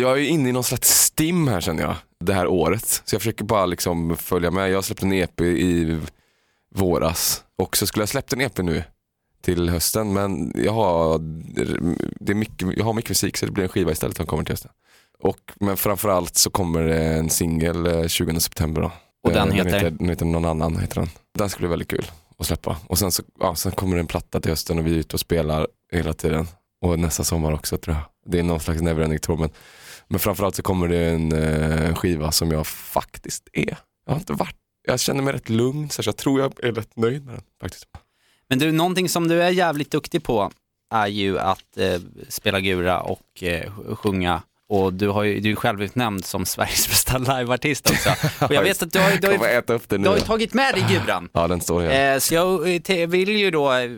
jag 0.02 0.12
är 0.12 0.24
inne 0.24 0.50
i 0.50 0.52
någon 0.52 0.64
slags 0.64 0.90
stim 0.90 1.48
här 1.48 1.62
känner 1.62 1.84
jag. 1.84 1.96
Det 2.20 2.34
här 2.34 2.48
året. 2.48 3.02
Så 3.06 3.16
jag 3.16 3.22
försöker 3.22 3.44
bara 3.46 3.66
liksom 3.66 4.18
följa 4.18 4.52
med. 4.52 4.72
Jag 4.72 4.84
släppte 4.84 5.06
en 5.06 5.14
EP 5.14 5.42
i 5.42 6.00
våras. 6.76 7.44
Och 7.58 7.78
så 7.78 7.88
skulle 7.88 8.02
jag 8.02 8.10
släppt 8.10 8.34
en 8.34 8.42
EP 8.42 8.58
nu 8.58 8.84
till 9.42 9.70
hösten. 9.70 10.14
Men 10.14 10.52
jag 10.56 10.72
har, 10.74 11.20
det 12.26 12.32
är 12.32 12.36
mycket, 12.36 12.78
jag 12.78 12.86
har 12.86 12.94
mycket 12.94 13.10
musik 13.10 13.38
så 13.38 13.46
det 13.46 13.52
blir 13.52 13.64
en 13.64 13.70
skiva 13.70 13.92
istället 13.92 14.18
som 14.18 14.26
kommer 14.26 14.44
till 14.44 14.54
hösten. 14.54 14.72
Och, 15.20 15.40
men 15.60 15.78
framförallt 15.78 16.36
så 16.36 16.50
kommer 16.50 16.82
det 16.84 17.04
en 17.04 17.30
singel 17.30 17.86
eh, 17.86 18.08
20 18.08 18.40
september 18.40 18.82
då. 18.82 18.92
Och 19.24 19.32
den 19.32 19.50
Eh, 19.50 19.56
heter? 19.56 19.70
Den 19.72 19.80
heter, 19.80 19.92
den 20.00 20.10
heter 20.10 20.26
Någon 20.26 20.46
annan. 20.46 20.78
Heter 20.80 20.96
den. 20.96 21.10
den 21.38 21.50
skulle 21.50 21.68
bli 21.68 21.70
väldigt 21.72 21.90
kul 21.90 22.12
att 22.38 22.46
släppa. 22.46 22.78
Och 22.88 22.98
sen, 23.00 23.12
så, 23.12 23.24
ja, 23.40 23.56
sen 23.56 23.72
kommer 23.72 23.96
det 23.96 24.00
en 24.00 24.08
platta 24.08 24.40
till 24.42 24.52
hösten 24.52 24.80
och 24.80 24.88
vi 24.88 24.92
är 24.92 24.96
ute 24.96 25.16
och 25.16 25.20
spelar 25.20 25.68
hela 25.92 26.14
tiden. 26.14 26.48
Och 26.82 27.00
nästa 27.00 27.24
sommar 27.24 27.52
också 27.54 27.78
tror 27.78 27.96
jag. 27.96 28.04
Det 28.32 28.40
är 28.40 28.44
någon 28.44 28.60
slags 28.60 28.82
neverending 28.82 29.20
tour. 29.20 29.38
Men, 29.38 29.50
men 30.08 30.20
framförallt 30.20 30.56
så 30.56 30.62
kommer 30.64 30.88
det 30.88 31.06
en 31.10 31.32
eh, 31.32 31.96
skiva 31.96 32.32
som 32.32 32.52
jag 32.52 32.68
faktiskt 32.68 33.50
är. 33.54 33.78
Jag 34.06 34.14
har 34.14 34.20
inte 34.20 34.34
varit, 34.34 34.56
jag 34.88 35.00
känner 35.00 35.22
mig 35.22 35.34
rätt 35.34 35.50
lugn 35.50 35.90
så 35.90 36.02
jag 36.06 36.18
tror 36.18 36.42
jag 36.42 36.64
är 36.64 36.72
rätt 36.72 36.96
nöjd 36.96 37.26
med 37.26 37.36
den 37.36 37.44
faktiskt. 37.62 37.86
Men 38.50 38.60
du, 38.60 38.72
någonting 38.72 39.10
som 39.10 39.28
du 39.28 39.44
är 39.44 39.50
jävligt 39.50 39.92
duktig 39.92 40.24
på 40.24 40.52
är 40.94 41.08
ju 41.08 41.40
att 41.40 41.78
eh, 41.78 42.02
spela 42.30 42.60
gura 42.60 43.02
och 43.02 43.44
eh, 43.44 43.72
sjunga. 43.96 44.42
Och 44.70 44.94
du, 44.94 45.08
har 45.08 45.24
ju, 45.24 45.40
du 45.40 45.52
är 45.52 45.56
själv 45.56 45.84
utnämnd 45.84 46.26
som 46.26 46.46
Sveriges 46.46 46.88
bästa 46.90 47.18
liveartist 47.18 47.90
också. 47.90 48.10
Och 48.46 48.54
jag 48.54 48.64
vet 48.64 48.84
att 48.84 48.94
du 48.94 49.00
har, 49.00 49.10
du 49.10 49.28
har, 49.28 49.98
du 49.98 50.10
har 50.10 50.18
tagit 50.18 50.54
med 50.54 50.74
dig 50.74 50.86
guran. 50.90 51.30
Ja 51.34 51.48
den 51.48 51.62
står 51.62 51.82
här. 51.82 52.14
Eh, 52.14 52.20
så 52.20 52.34
jag 52.34 52.90
eh, 52.90 53.08
vill 53.08 53.30
ju 53.30 53.52
då, 53.52 53.72
eh, 53.72 53.92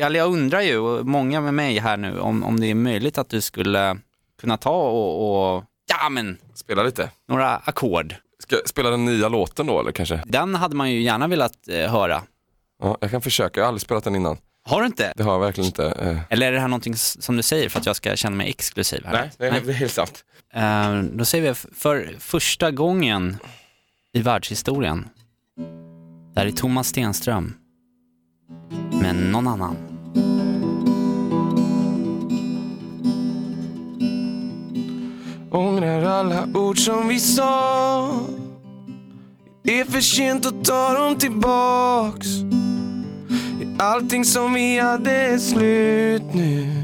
eller 0.00 0.18
jag 0.18 0.32
undrar 0.32 0.60
ju, 0.60 0.78
och 0.78 1.06
många 1.06 1.40
med 1.40 1.54
mig 1.54 1.78
här 1.78 1.96
nu, 1.96 2.18
om, 2.18 2.44
om 2.44 2.60
det 2.60 2.66
är 2.66 2.74
möjligt 2.74 3.18
att 3.18 3.28
du 3.28 3.40
skulle 3.40 3.98
kunna 4.40 4.56
ta 4.56 4.90
och, 4.90 5.54
och 5.56 5.64
ja 5.88 6.08
men, 6.08 6.38
Spela 6.54 6.82
lite. 6.82 7.10
några 7.28 7.56
ackord. 7.56 8.14
Ska 8.42 8.56
jag 8.56 8.68
spela 8.68 8.90
den 8.90 9.04
nya 9.04 9.28
låten 9.28 9.66
då 9.66 9.80
eller 9.80 9.92
kanske? 9.92 10.22
Den 10.26 10.54
hade 10.54 10.76
man 10.76 10.90
ju 10.92 11.02
gärna 11.02 11.26
velat 11.28 11.68
eh, 11.68 11.90
höra. 11.90 12.22
Ja, 12.82 12.98
jag 13.00 13.10
kan 13.10 13.22
försöka, 13.22 13.60
jag 13.60 13.64
har 13.64 13.68
aldrig 13.68 13.82
spelat 13.82 14.04
den 14.04 14.16
innan. 14.16 14.36
Har 14.64 14.80
du 14.80 14.86
inte? 14.86 15.12
Det 15.16 15.22
har 15.22 15.32
jag 15.32 15.40
verkligen 15.40 15.66
inte. 15.66 15.86
Eh. 15.86 16.18
Eller 16.30 16.46
är 16.46 16.52
det 16.52 16.60
här 16.60 16.68
någonting 16.68 16.92
s- 16.92 17.22
som 17.24 17.36
du 17.36 17.42
säger 17.42 17.68
för 17.68 17.80
att 17.80 17.86
jag 17.86 17.96
ska 17.96 18.16
känna 18.16 18.36
mig 18.36 18.48
exklusiv 18.48 19.04
här? 19.06 19.12
Nej, 19.12 19.30
det 19.38 19.46
är, 19.46 19.60
det 19.60 19.72
är 19.72 19.74
helt 19.74 19.92
sant. 19.92 20.24
Eh, 20.54 21.00
då 21.02 21.24
säger 21.24 21.42
vi 21.44 21.48
f- 21.50 21.66
för 21.74 22.14
första 22.18 22.70
gången 22.70 23.36
i 24.12 24.20
världshistorien, 24.22 25.08
där 26.34 26.46
är 26.46 26.50
Thomas 26.50 26.88
Stenström, 26.88 27.54
men 29.00 29.16
någon 29.32 29.46
annan. 29.48 29.76
Ångrar 35.50 36.02
alla 36.02 36.48
ord 36.54 36.78
som 36.78 37.08
vi 37.08 37.18
sa. 37.18 38.10
Det 39.64 39.80
är 39.80 39.84
för 39.84 40.00
sent 40.00 40.46
att 40.46 40.64
ta 40.64 40.92
dem 40.92 41.16
tillbaks. 41.16 42.26
Allting 43.78 44.24
som 44.24 44.54
vi 44.54 44.78
hade 44.78 45.10
är 45.10 45.38
slut 45.38 46.22
nu. 46.34 46.74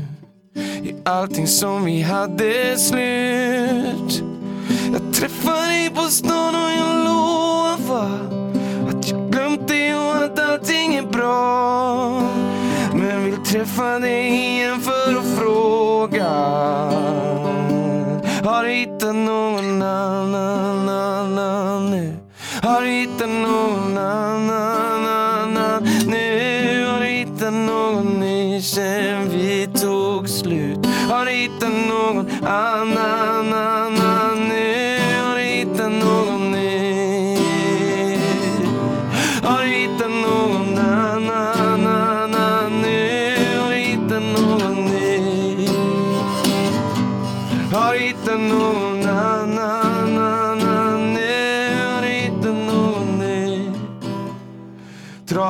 Allting 1.05 1.47
som 1.47 1.85
vi 1.85 2.03
hade 2.03 2.45
är 2.45 2.77
slut. 2.77 4.23
Jag 4.93 5.15
träffar 5.15 5.69
dig 5.69 5.91
på 5.91 6.03
stan 6.03 6.55
och 6.55 6.71
jag 6.71 7.05
lovar 7.05 8.19
Att 8.89 9.11
jag 9.11 9.31
glömt 9.31 9.69
dig 9.69 9.95
och 9.95 10.17
att 10.17 10.39
allting 10.39 10.95
är 10.95 11.07
bra. 11.07 12.21
Men 12.95 13.25
vill 13.25 13.37
träffa 13.37 13.99
dig 13.99 14.29
igen 14.29 14.81
för 14.81 15.19
att 15.19 15.39
fråga. 15.39 16.35
Har 18.45 18.65
du 18.65 18.71
hittat 18.71 19.15
någon 19.15 19.83
annan, 19.83 20.89
annan 20.89 21.91
nu? 21.91 22.17
Har 22.63 22.83
du 22.83 22.89
hittat 22.89 23.29
någon 23.29 23.99
annan, 23.99 25.07
annan 25.07 25.83
nu? 26.07 26.87
Har 26.87 27.01
du 27.01 27.07
hittat 27.07 27.53
någon 27.53 28.21
ny 28.21 28.63
sen 28.63 29.29
vi 29.29 29.69
tog 29.75 30.29
slut? 30.29 30.87
Har 31.11 31.25
du 31.25 31.31
hittat 31.31 31.71
någon 31.89 32.31
annan, 32.43 32.99
annan 32.99 33.24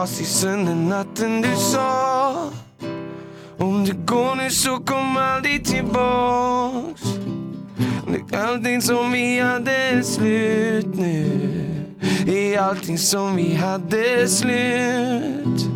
Trasig 0.05 0.27
sönder 0.27 0.75
natten 0.75 1.43
du 1.43 1.57
sa 1.57 2.51
Om 3.59 3.85
du 3.85 3.93
går 3.93 4.35
nu 4.35 4.51
så 4.51 4.77
kom 4.77 5.17
aldrig 5.17 5.65
tillbaks. 5.65 7.03
Allting 8.33 8.83
som 8.83 9.13
vi 9.13 9.41
hade 9.41 9.73
är 9.73 10.03
slut 10.03 10.95
nu. 10.95 11.41
Är 12.27 12.59
allting 12.59 12.99
som 12.99 13.37
vi 13.37 13.55
hade 13.55 14.23
är 14.23 14.27
slut. 14.27 15.67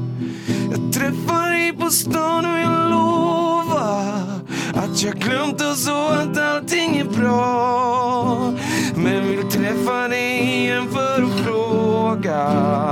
Jag 0.70 0.92
träffar 0.92 1.50
dig 1.50 1.72
på 1.72 1.90
stan 1.90 2.46
och 2.46 2.58
jag 2.58 2.90
lovar 2.90 4.40
att 4.74 5.02
jag 5.02 5.14
glömt 5.14 5.60
oss 5.60 5.88
och 5.88 6.14
att 6.14 6.38
allting 6.38 6.96
är 6.96 7.20
bra. 7.20 8.54
Men 8.94 9.28
vill 9.28 9.50
träffa 9.50 10.08
dig 10.08 10.40
igen 10.40 10.88
för 10.92 11.22
att 11.22 11.44
fråga. 11.44 12.87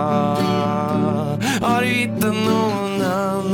Har 1.77 1.83
hittat 1.83 2.35
någon 2.35 3.03
annan 3.03 3.47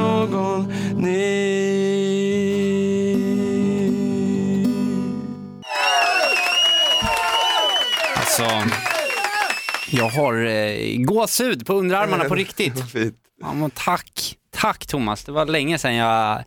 någon 0.00 0.72
ny? 0.96 1.30
Alltså, 8.16 8.44
jag 9.90 10.08
har 10.08 10.44
eh, 10.46 10.96
gåshud 10.98 11.66
på 11.66 11.72
underarmarna 11.74 12.24
på 12.24 12.34
riktigt. 12.34 12.74
Ja, 13.42 13.52
men 13.52 13.70
tack, 13.70 14.36
tack 14.56 14.86
Thomas. 14.86 15.24
Det 15.24 15.32
var 15.32 15.46
länge 15.46 15.78
sedan 15.78 15.94
jag 15.94 16.44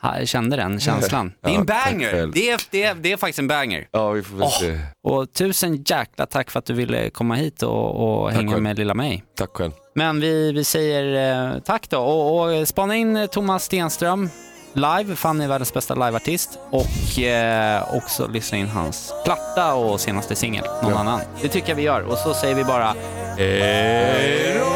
ha- 0.00 0.24
kände 0.26 0.56
den 0.56 0.80
känslan. 0.80 1.32
Det 1.42 1.50
är 1.50 1.54
en 1.54 1.64
banger. 1.64 2.26
Det 2.34 2.50
är, 2.50 2.60
det, 2.70 2.82
är, 2.82 2.94
det 2.94 3.12
är 3.12 3.16
faktiskt 3.16 3.38
en 3.38 3.48
banger. 3.48 3.88
Ja, 3.90 4.10
vi 4.10 4.22
får 4.22 4.36
väl 4.36 4.42
Åh. 4.44 4.58
se. 4.60 4.78
Och 5.02 5.32
tusen 5.32 5.84
jäkla 5.86 6.26
tack 6.26 6.50
för 6.50 6.58
att 6.58 6.64
du 6.64 6.72
ville 6.74 7.10
komma 7.10 7.34
hit 7.34 7.62
och, 7.62 8.20
och 8.22 8.30
hänga 8.32 8.50
själv. 8.52 8.62
med 8.62 8.78
lilla 8.78 8.94
mig. 8.94 9.24
Tack 9.36 9.50
själv. 9.56 9.72
Men 9.96 10.20
vi, 10.20 10.52
vi 10.52 10.64
säger 10.64 11.32
eh, 11.54 11.58
tack 11.60 11.90
då 11.90 11.98
och, 11.98 12.60
och 12.60 12.68
spana 12.68 12.96
in 12.96 13.16
eh, 13.16 13.26
Thomas 13.26 13.64
Stenström 13.64 14.30
live, 14.72 15.16
är 15.40 15.48
världens 15.48 15.74
bästa 15.74 15.94
liveartist. 15.94 16.58
Och 16.70 17.18
eh, 17.18 17.96
också 17.96 18.26
lyssna 18.28 18.58
in 18.58 18.68
hans 18.68 19.12
platta 19.24 19.74
och 19.74 20.00
senaste 20.00 20.34
singel, 20.36 20.64
Någon 20.82 20.92
Ja. 20.92 20.98
annan. 20.98 21.20
Det 21.42 21.48
tycker 21.48 21.68
jag 21.68 21.76
vi 21.76 21.82
gör. 21.82 22.00
Och 22.02 22.18
så 22.18 22.34
säger 22.34 22.54
vi 22.54 22.64
bara 22.64 22.94
hej 23.36 24.58
då! 24.60 24.75